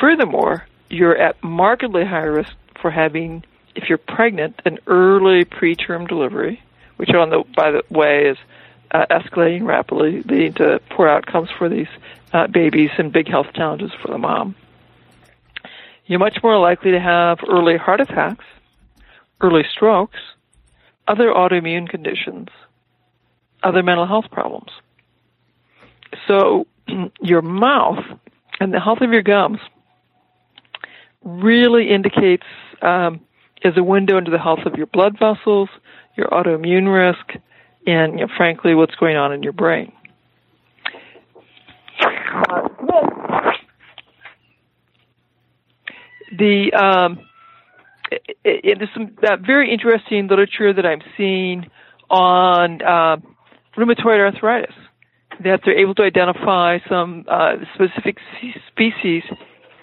[0.01, 6.63] Furthermore, you're at markedly higher risk for having, if you're pregnant, an early preterm delivery,
[6.97, 8.39] which, on the by the way, is
[8.91, 11.89] uh, escalating rapidly, leading to poor outcomes for these
[12.33, 14.55] uh, babies and big health challenges for the mom.
[16.07, 18.45] You're much more likely to have early heart attacks,
[19.41, 20.19] early strokes,
[21.07, 22.49] other autoimmune conditions,
[23.63, 24.71] other mental health problems.
[26.27, 26.67] So,
[27.21, 28.05] your mouth
[28.61, 29.61] and the health of your gums
[31.25, 32.47] really indicates
[32.83, 33.21] um,
[33.63, 35.69] is a window into the health of your blood vessels,
[36.17, 37.43] your autoimmune risk,
[37.87, 39.93] and you know, frankly, what's going on in your brain.
[46.37, 47.21] the um,
[48.11, 51.71] it, it, there's some uh, very interesting literature that I'm seeing
[52.11, 53.17] on uh,
[53.77, 54.75] rheumatoid arthritis
[55.45, 58.19] that they're able to identify some uh, specific
[58.71, 59.23] species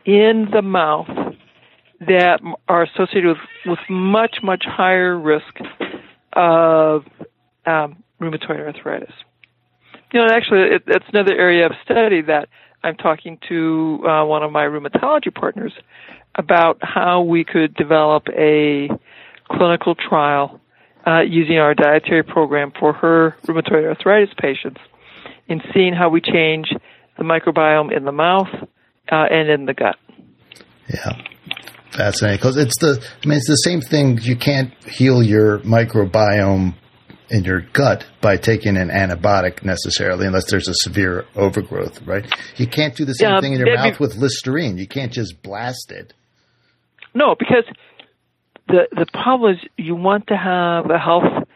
[0.06, 1.08] in the mouth
[2.02, 5.58] that are associated with, with much, much higher risk
[6.34, 7.04] of
[7.66, 9.14] um, rheumatoid arthritis.
[10.14, 12.50] You know, actually, it, it's another area of study that
[12.84, 15.74] I'm talking to uh, one of my rheumatology partners
[16.36, 18.90] about how we could develop a
[19.50, 20.60] clinical trial
[21.08, 24.80] uh, using our dietary program for her rheumatoid arthritis patients
[25.48, 26.74] in seeing how we change
[27.18, 28.48] the microbiome in the mouth
[29.12, 29.96] uh, and in the gut.
[30.90, 31.22] Yeah.
[31.96, 34.20] Fascinating because it's the I mean it's the same thing.
[34.22, 36.76] You can't heal your microbiome
[37.30, 42.26] in your gut by taking an antibiotic necessarily, unless there's a severe overgrowth, right?
[42.58, 44.78] You can't do the same thing in your mouth with Listerine.
[44.78, 46.14] You can't just blast it.
[47.14, 47.64] No, because
[48.68, 51.48] the the problem is you want to have a health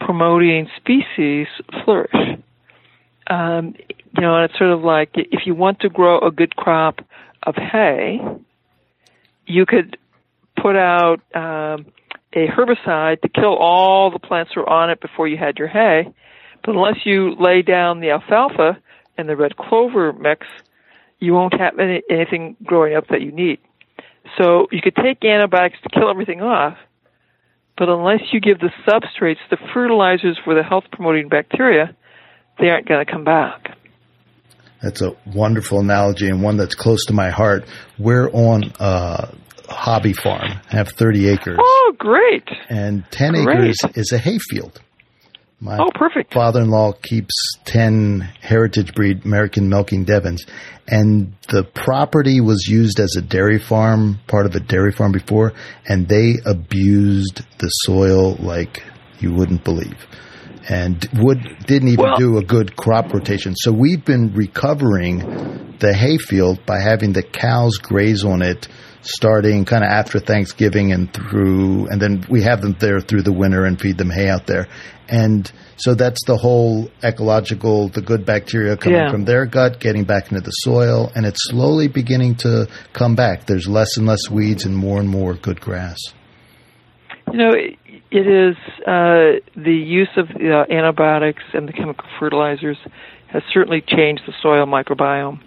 [0.00, 1.46] promoting species
[1.84, 2.40] flourish.
[3.28, 3.74] Um,
[4.14, 7.00] you know, and it's sort of like if you want to grow a good crop
[7.42, 8.20] of hay,
[9.46, 9.96] you could
[10.60, 11.86] put out um,
[12.32, 15.68] a herbicide to kill all the plants that are on it before you had your
[15.68, 16.12] hay.
[16.64, 18.78] But unless you lay down the alfalfa
[19.16, 20.46] and the red clover mix,
[21.18, 23.58] you won't have any, anything growing up that you need.
[24.38, 26.76] So you could take antibiotics to kill everything off,
[27.78, 31.94] but unless you give the substrates, the fertilizers for the health promoting bacteria,
[32.58, 33.76] they aren't going to come back.
[34.82, 37.64] That's a wonderful analogy and one that's close to my heart.
[37.98, 39.34] We're on a
[39.68, 41.58] hobby farm, have 30 acres.
[41.60, 42.48] Oh, great.
[42.68, 43.58] And 10 great.
[43.58, 44.80] acres is a hayfield.
[45.58, 46.34] My oh, perfect.
[46.34, 50.44] father-in-law keeps 10 heritage breed American milking Devons
[50.88, 55.52] and the property was used as a dairy farm, part of a dairy farm before,
[55.86, 58.82] and they abused the soil like
[59.18, 60.06] you wouldn't believe.
[60.68, 63.54] And would didn't even Well- do a good crop rotation.
[63.56, 68.66] So we've been recovering the hayfield by having the cows graze on it
[69.02, 73.32] starting kind of after Thanksgiving and through, and then we have them there through the
[73.32, 74.66] winter and feed them hay out there.
[75.08, 79.10] And so that's the whole ecological, the good bacteria coming Yeah.
[79.12, 83.46] from their gut, getting back into the soil, and it's slowly beginning to come back.
[83.46, 85.98] There's less and less weeds and more and more good grass.
[87.32, 87.52] You know,
[88.10, 92.78] it, is uh, the use of uh, antibiotics and the chemical fertilizers
[93.28, 95.40] has certainly changed the soil microbiome.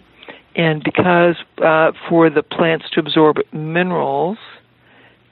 [0.55, 4.37] And because uh, for the plants to absorb minerals,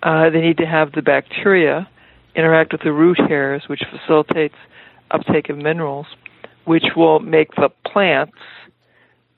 [0.04, 1.90] uh, they need to have the bacteria
[2.36, 4.56] interact with the root hairs, which facilitates
[5.12, 6.06] uptake of minerals,
[6.66, 8.38] which will make the plants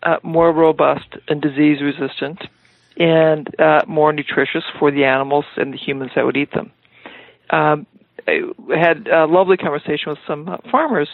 [0.03, 2.39] uh, more robust and disease resistant
[2.97, 6.71] and uh, more nutritious for the animals and the humans that would eat them.
[7.49, 7.85] Um,
[8.27, 11.09] I had a lovely conversation with some uh, farmers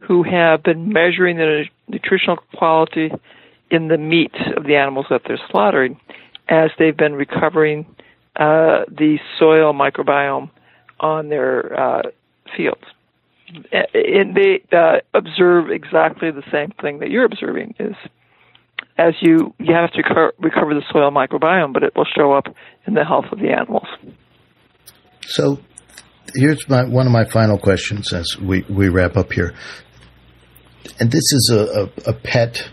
[0.00, 3.10] who have been measuring the nutritional quality
[3.70, 5.98] in the meat of the animals that they're slaughtering
[6.48, 7.86] as they've been recovering
[8.36, 10.50] uh, the soil microbiome
[11.00, 12.02] on their uh,
[12.56, 12.82] fields.
[13.72, 17.96] And they uh, observe exactly the same thing that you're observing is
[18.98, 22.46] as you you have to reco- recover the soil microbiome, but it will show up
[22.86, 23.86] in the health of the animals.
[25.22, 25.58] So
[26.34, 29.54] here's my one of my final questions as we, we wrap up here.
[31.00, 31.58] And this is a,
[32.06, 32.68] a, a pet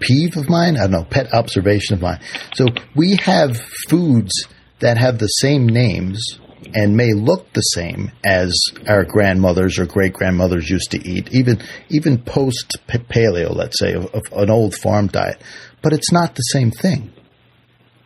[0.00, 0.76] peeve of mine.
[0.76, 2.20] I don't know, pet observation of mine.
[2.54, 3.56] So we have
[3.88, 4.46] foods
[4.80, 6.38] that have the same names
[6.74, 8.52] and may look the same as
[8.88, 14.06] our grandmothers or great grandmothers used to eat, even even post paleo, let's say, of,
[14.06, 15.40] of an old farm diet.
[15.82, 17.12] But it's not the same thing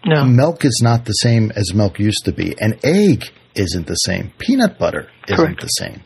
[0.04, 0.24] No.
[0.24, 2.54] milk is not the same as milk used to be.
[2.60, 3.24] An egg
[3.54, 4.32] isn't the same.
[4.38, 5.60] Peanut butter isn't Correct.
[5.60, 6.02] the same.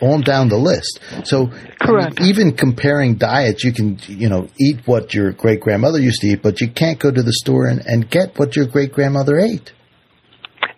[0.00, 1.00] On down the list.
[1.24, 2.20] So, I Correct.
[2.20, 6.28] mean, even comparing diets, you can, you know, eat what your great grandmother used to
[6.28, 9.40] eat, but you can't go to the store and, and get what your great grandmother
[9.40, 9.72] ate.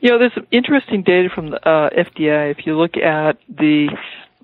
[0.01, 2.51] You know, there's some interesting data from the uh, FDA.
[2.51, 3.89] If you look at the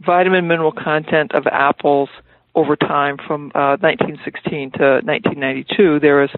[0.05, 2.09] vitamin mineral content of apples
[2.55, 6.31] over time from uh, 1916 to 1992, there was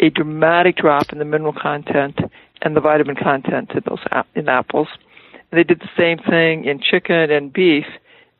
[0.00, 2.18] a dramatic drop in the mineral content
[2.64, 4.00] and the vitamin content in those
[4.34, 4.88] in apples.
[5.52, 7.84] And they did the same thing in chicken and beef,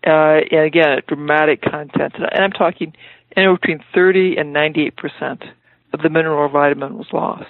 [0.06, 2.14] uh, and again, a dramatic content.
[2.16, 2.94] And I'm talking
[3.36, 5.44] anywhere between 30 and 98 percent
[5.92, 7.46] of the mineral or vitamin was lost.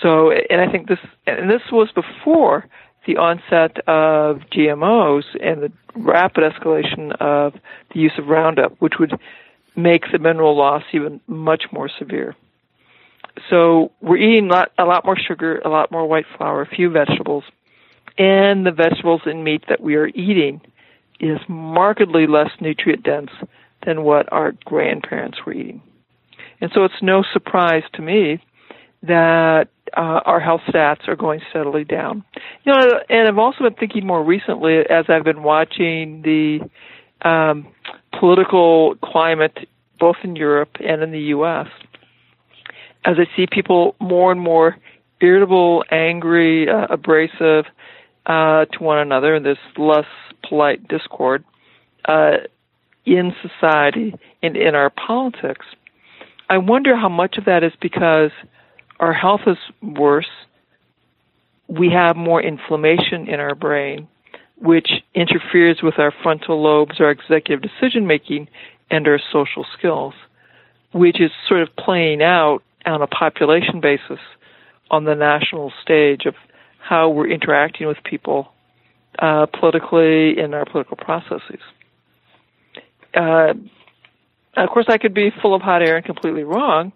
[0.00, 2.66] So, and I think this, and this was before
[3.06, 7.54] the onset of GMOs and the rapid escalation of
[7.92, 9.12] the use of Roundup, which would
[9.76, 12.34] make the mineral loss even much more severe.
[13.50, 16.90] So we're eating lot, a lot more sugar, a lot more white flour, a few
[16.90, 17.44] vegetables,
[18.16, 20.60] and the vegetables and meat that we are eating
[21.20, 23.30] is markedly less nutrient dense
[23.84, 25.82] than what our grandparents were eating.
[26.60, 28.42] And so it's no surprise to me
[29.02, 32.24] that uh, our health stats are going steadily down.
[32.64, 36.60] You know, and I've also been thinking more recently as I've been watching the
[37.28, 37.66] um,
[38.18, 39.68] political climate
[39.98, 41.68] both in Europe and in the U.S.
[43.04, 44.76] As I see people more and more
[45.20, 47.66] irritable, angry, uh, abrasive
[48.26, 50.06] uh, to one another, and there's less
[50.48, 51.44] polite discord
[52.06, 52.38] uh,
[53.04, 55.66] in society and in our politics.
[56.48, 58.30] I wonder how much of that is because
[59.00, 60.30] our health is worse.
[61.68, 64.08] We have more inflammation in our brain,
[64.56, 68.48] which interferes with our frontal lobes, our executive decision making,
[68.90, 70.14] and our social skills,
[70.92, 74.20] which is sort of playing out on a population basis
[74.90, 76.34] on the national stage of
[76.78, 78.48] how we're interacting with people
[79.18, 81.60] uh, politically in our political processes.
[83.14, 83.54] Uh,
[84.56, 86.92] of course, I could be full of hot air and completely wrong,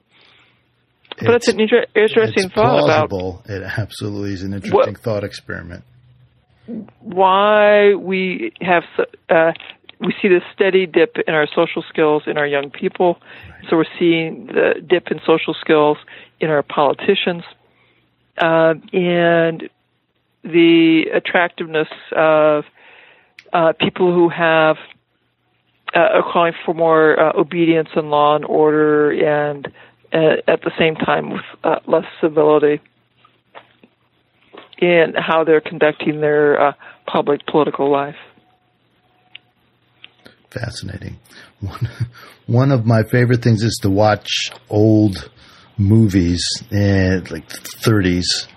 [1.20, 3.48] but it's, an inter- interesting it's thought about.
[3.48, 5.84] It absolutely is an interesting thought experiment.
[7.00, 8.84] why we have
[9.28, 9.52] uh,
[10.00, 13.20] we see this steady dip in our social skills in our young people.
[13.68, 15.98] So we're seeing the dip in social skills
[16.40, 17.42] in our politicians,
[18.38, 19.68] uh, and
[20.44, 22.64] the attractiveness of
[23.52, 24.76] uh, people who have
[25.94, 29.66] uh, are calling for more uh, obedience and law and order, and
[30.12, 32.80] uh, at the same time with uh, less civility
[34.78, 36.72] in how they're conducting their uh,
[37.06, 38.16] public political life.
[40.50, 41.18] Fascinating.
[41.60, 41.88] One,
[42.46, 45.30] one of my favorite things is to watch old
[45.76, 48.48] movies, in like the 30s,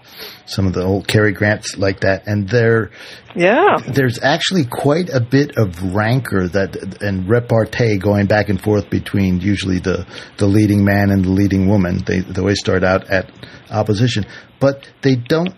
[0.45, 2.91] some of the old Cary Grants like that, and there,
[3.35, 3.77] Yeah.
[3.93, 9.39] there's actually quite a bit of rancor that and repartee going back and forth between
[9.41, 10.05] usually the
[10.37, 12.03] the leading man and the leading woman.
[12.05, 13.29] They they always start out at
[13.69, 14.25] opposition,
[14.59, 15.53] but they don't.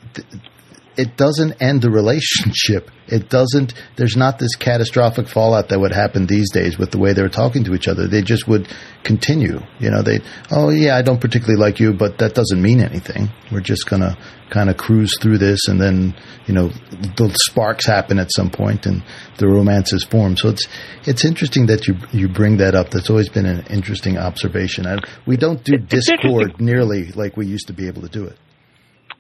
[0.95, 2.89] It doesn't end the relationship.
[3.07, 3.73] It doesn't.
[3.95, 7.63] There's not this catastrophic fallout that would happen these days with the way they're talking
[7.65, 8.07] to each other.
[8.07, 8.67] They just would
[9.03, 9.59] continue.
[9.79, 10.19] You know, they.
[10.51, 13.29] Oh yeah, I don't particularly like you, but that doesn't mean anything.
[13.51, 14.17] We're just gonna
[14.49, 16.15] kind of cruise through this, and then
[16.45, 19.03] you know the sparks happen at some point, and
[19.37, 20.37] the romances form.
[20.37, 20.67] So it's
[21.05, 22.89] it's interesting that you you bring that up.
[22.91, 24.85] That's always been an interesting observation.
[24.85, 28.25] And we don't do It's discord nearly like we used to be able to do
[28.25, 28.37] it.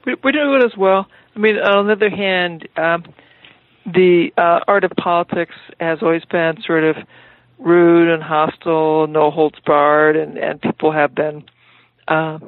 [0.05, 1.07] We, we do it as well.
[1.35, 3.05] I mean, on the other hand, um,
[3.85, 6.95] the uh, art of politics has always been sort of
[7.57, 11.43] rude and hostile, no holds barred, and, and people have been
[12.07, 12.39] uh,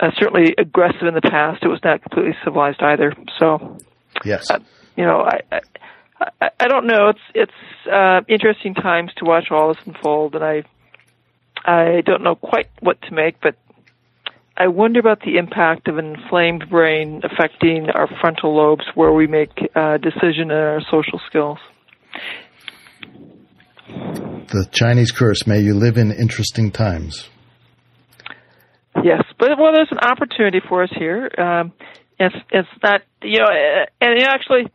[0.00, 1.62] uh, certainly aggressive in the past.
[1.62, 3.14] It was not completely civilized either.
[3.38, 3.78] So,
[4.24, 4.46] Yes.
[4.96, 5.40] you know, I.
[5.52, 5.60] I
[6.40, 7.10] I, I don't know.
[7.10, 10.64] It's it's uh, interesting times to watch all this unfold, and I
[11.64, 13.56] I don't know quite what to make, but
[14.60, 19.28] I wonder about the impact of an inflamed brain affecting our frontal lobes, where we
[19.28, 21.58] make uh, decision and our social skills.
[23.86, 27.28] The Chinese curse, may you live in interesting times.
[29.04, 31.30] Yes, but well, there's an opportunity for us here.
[31.38, 31.72] Um,
[32.18, 34.72] it's it's not you know, uh, and actually,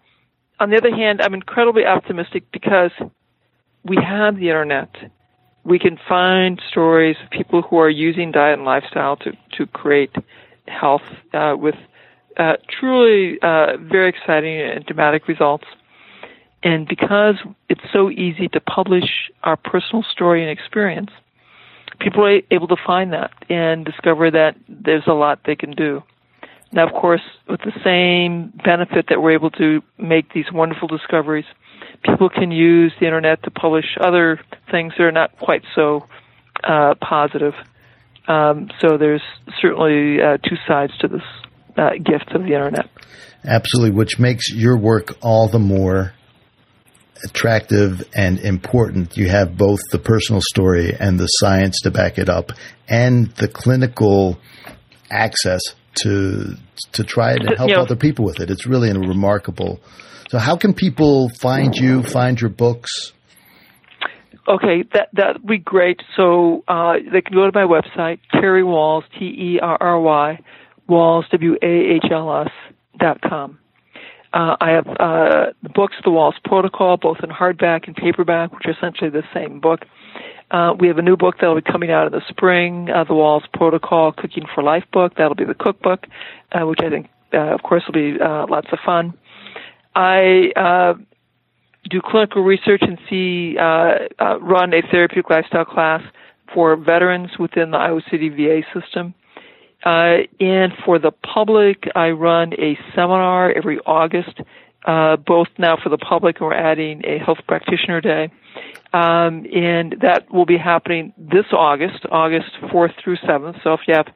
[0.61, 2.91] on the other hand, I'm incredibly optimistic because
[3.83, 4.95] we have the internet.
[5.65, 10.11] We can find stories of people who are using diet and lifestyle to to create
[10.67, 11.03] health
[11.33, 11.75] uh, with
[12.37, 15.65] uh, truly uh, very exciting and dramatic results.
[16.63, 17.35] And because
[17.69, 21.11] it's so easy to publish our personal story and experience,
[21.99, 26.01] people are able to find that and discover that there's a lot they can do.
[26.71, 31.45] Now, of course, with the same benefit that we're able to make these wonderful discoveries,
[32.03, 34.39] people can use the internet to publish other
[34.71, 36.05] things that are not quite so
[36.63, 37.53] uh, positive.
[38.27, 39.21] Um, so there's
[39.61, 41.21] certainly uh, two sides to this
[41.77, 42.89] uh, gift of the internet.
[43.43, 46.13] Absolutely, which makes your work all the more
[47.25, 49.17] attractive and important.
[49.17, 52.51] You have both the personal story and the science to back it up,
[52.87, 54.39] and the clinical
[55.11, 55.61] access
[55.95, 56.55] to
[56.93, 57.81] to try it and help Yeah.
[57.81, 58.49] other people with it.
[58.49, 59.79] It's really a remarkable.
[60.29, 63.13] So, how can people find you, find your books?
[64.47, 66.01] Okay, that that would be great.
[66.17, 70.39] So uh, they can go to my website, Terry Wahls, T E R R Y,
[70.89, 72.51] Wahls, W A H L S
[72.99, 73.59] dot com.
[74.33, 78.65] Uh, I have uh, the books, The Wahls Protocol, both in hardback and paperback, which
[78.65, 79.81] are essentially the same book.
[80.49, 83.13] Uh, we have a new book that'll be coming out in the spring, uh, The
[83.13, 85.13] Wahls Protocol Cooking for Life book.
[85.17, 86.07] That'll be the cookbook,
[86.51, 89.13] uh, which I think, uh, of course, will be uh, lots of fun.
[89.95, 90.93] I uh,
[91.89, 96.01] do clinical research and see uh, uh, run a therapeutic lifestyle class
[96.53, 99.13] for veterans within the Iowa City VA system.
[99.85, 104.39] Uh, and for the public, I run a seminar every August,
[104.85, 108.31] uh, both now for the public, and we're adding a health practitioner day.
[108.93, 113.61] Um, and that will be happening this August, August 4th through 7th.
[113.63, 114.07] So if you have,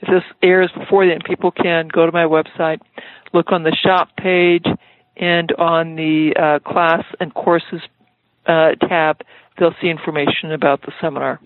[0.00, 2.80] if this airs before then, people can go to my website,
[3.32, 4.64] look on the shop page,
[5.16, 7.80] and on the uh, class and courses
[8.46, 9.22] uh, tab,
[9.58, 11.40] they'll see information about the seminar.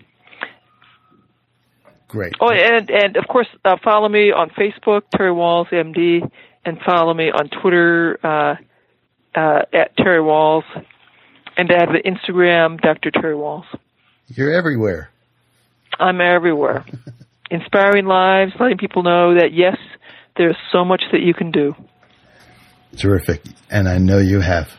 [2.07, 2.33] Great.
[2.41, 6.29] Oh, and and of course, uh, follow me on Facebook, Terry Wahls MD,
[6.65, 8.55] and follow me on Twitter uh,
[9.33, 10.63] uh, at Terry Wahls,
[11.55, 13.11] and I have the Instagram, Dr.
[13.11, 13.63] Terry Wahls.
[14.27, 15.09] You're everywhere.
[15.99, 16.85] I'm everywhere,
[17.51, 19.77] inspiring lives, letting people know that yes,
[20.35, 21.75] there's so much that you can do.
[22.97, 23.43] Terrific.
[23.69, 24.69] And I know you have.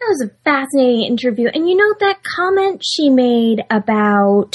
[0.00, 1.48] That was a fascinating interview.
[1.52, 4.52] And you know that comment she made about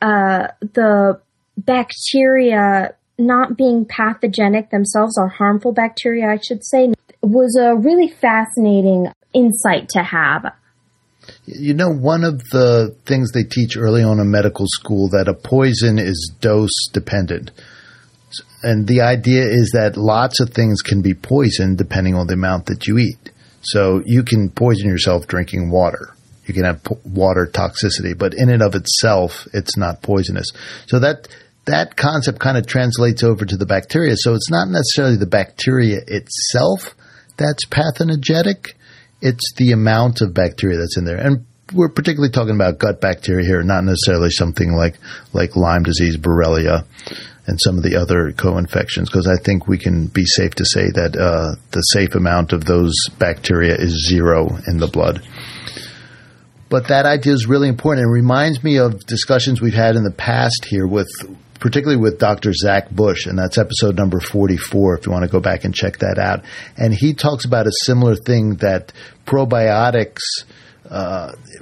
[0.00, 1.20] uh, the
[1.56, 6.92] bacteria not being pathogenic themselves or harmful bacteria, I should say,
[7.22, 10.52] was a really fascinating insight to have.
[11.44, 15.34] You know, one of the things they teach early on in medical school that a
[15.34, 17.52] poison is dose dependent.
[18.62, 22.66] And the idea is that lots of things can be poisoned depending on the amount
[22.66, 23.30] that you eat.
[23.62, 26.14] So you can poison yourself drinking water.
[26.46, 30.46] You can have po- water toxicity, but in and of itself, it's not poisonous.
[30.86, 31.28] So that
[31.66, 34.14] that concept kind of translates over to the bacteria.
[34.16, 36.94] So it's not necessarily the bacteria itself
[37.36, 38.76] that's pathogenic.
[39.20, 41.18] It's the amount of bacteria that's in there.
[41.18, 44.96] And we're particularly talking about gut bacteria here, not necessarily something like,
[45.32, 46.84] like Lyme disease, Borrelia,
[47.46, 50.90] and some of the other co-infections, because I think we can be safe to say
[50.90, 55.22] that uh, the safe amount of those bacteria is zero in the blood.
[56.68, 58.06] But that idea is really important.
[58.06, 61.08] It reminds me of discussions we've had in the past here with
[61.62, 62.52] particularly with Dr.
[62.52, 65.98] Zach Bush, and that's episode number 44 if you want to go back and check
[65.98, 66.44] that out.
[66.76, 68.92] And he talks about a similar thing that
[69.26, 70.22] probiotics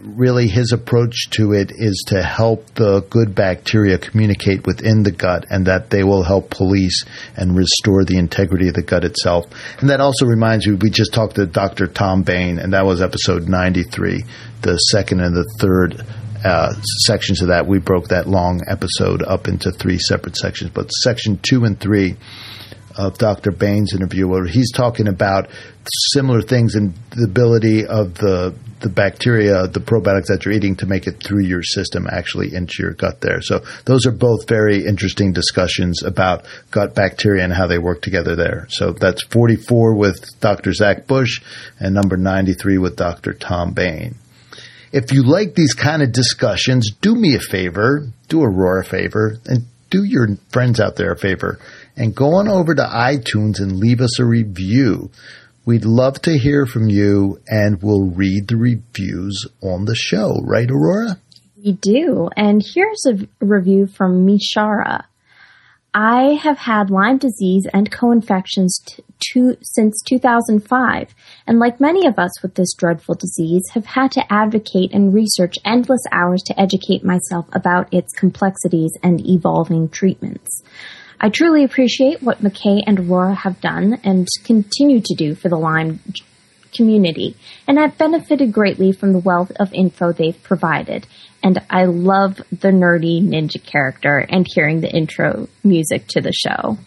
[0.01, 5.45] really his approach to it is to help the good bacteria communicate within the gut
[5.51, 7.05] and that they will help police
[7.37, 9.47] and restore the integrity of the gut itself.
[9.79, 11.87] And that also reminds me, we just talked to Dr.
[11.87, 14.25] Tom Bain, and that was episode 93,
[14.63, 16.05] the second and the third
[16.45, 16.73] uh,
[17.07, 17.67] sections of that.
[17.67, 22.17] We broke that long episode up into three separate sections, but section two and three
[22.97, 23.51] of Dr.
[23.51, 25.49] Bain's interview, where he's talking about
[26.13, 30.87] similar things and the ability of the the bacteria, the probiotics that you're eating to
[30.87, 33.41] make it through your system actually into your gut there.
[33.43, 38.37] So those are both very interesting discussions about gut bacteria and how they work together
[38.37, 38.67] there.
[38.71, 40.73] So that's 44 with Dr.
[40.73, 41.43] Zach Bush
[41.79, 43.35] and number 93 with Dr.
[43.35, 44.17] Tom Bain.
[44.93, 49.37] If you like these kind of discussions, do me a favor, do Aurora a favor,
[49.47, 51.59] and do your friends out there a favor,
[52.01, 55.11] and go on over to iTunes and leave us a review.
[55.67, 60.71] We'd love to hear from you, and we'll read the reviews on the show, right,
[60.71, 61.19] Aurora?
[61.63, 62.31] We do.
[62.35, 65.05] And here's a review from Mishara.
[65.93, 68.81] I have had Lyme disease and co-infections
[69.21, 71.15] t- since 2005,
[71.47, 75.57] and like many of us with this dreadful disease, have had to advocate and research
[75.67, 80.63] endless hours to educate myself about its complexities and evolving treatments.
[81.23, 85.59] I truly appreciate what McKay and Aurora have done and continue to do for the
[85.59, 86.01] Lyme
[86.75, 91.07] community, and I've benefited greatly from the wealth of info they've provided.
[91.43, 96.79] And I love the nerdy ninja character and hearing the intro music to the show.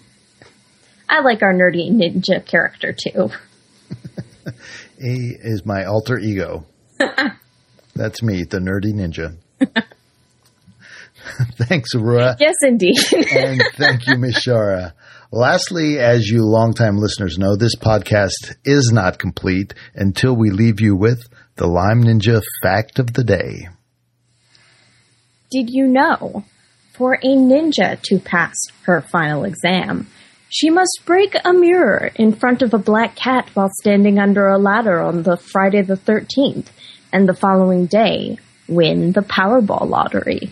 [1.08, 3.30] I like our nerdy ninja character too.
[5.00, 6.66] he is my alter ego.
[7.96, 9.38] That's me, the nerdy ninja.
[11.56, 12.36] Thanks, Aurora.
[12.40, 12.98] Yes, indeed.
[13.36, 14.94] and thank you, Miss Shara.
[15.32, 20.96] Lastly, as you longtime listeners know, this podcast is not complete until we leave you
[20.96, 21.24] with
[21.56, 23.68] the Lyme Ninja fact of the day.
[25.50, 26.44] Did you know?
[26.94, 30.08] For a ninja to pass her final exam,
[30.50, 34.60] she must break a mirror in front of a black cat while standing under a
[34.60, 36.68] ladder on the Friday the 13th,
[37.12, 40.52] and the following day win the Powerball lottery.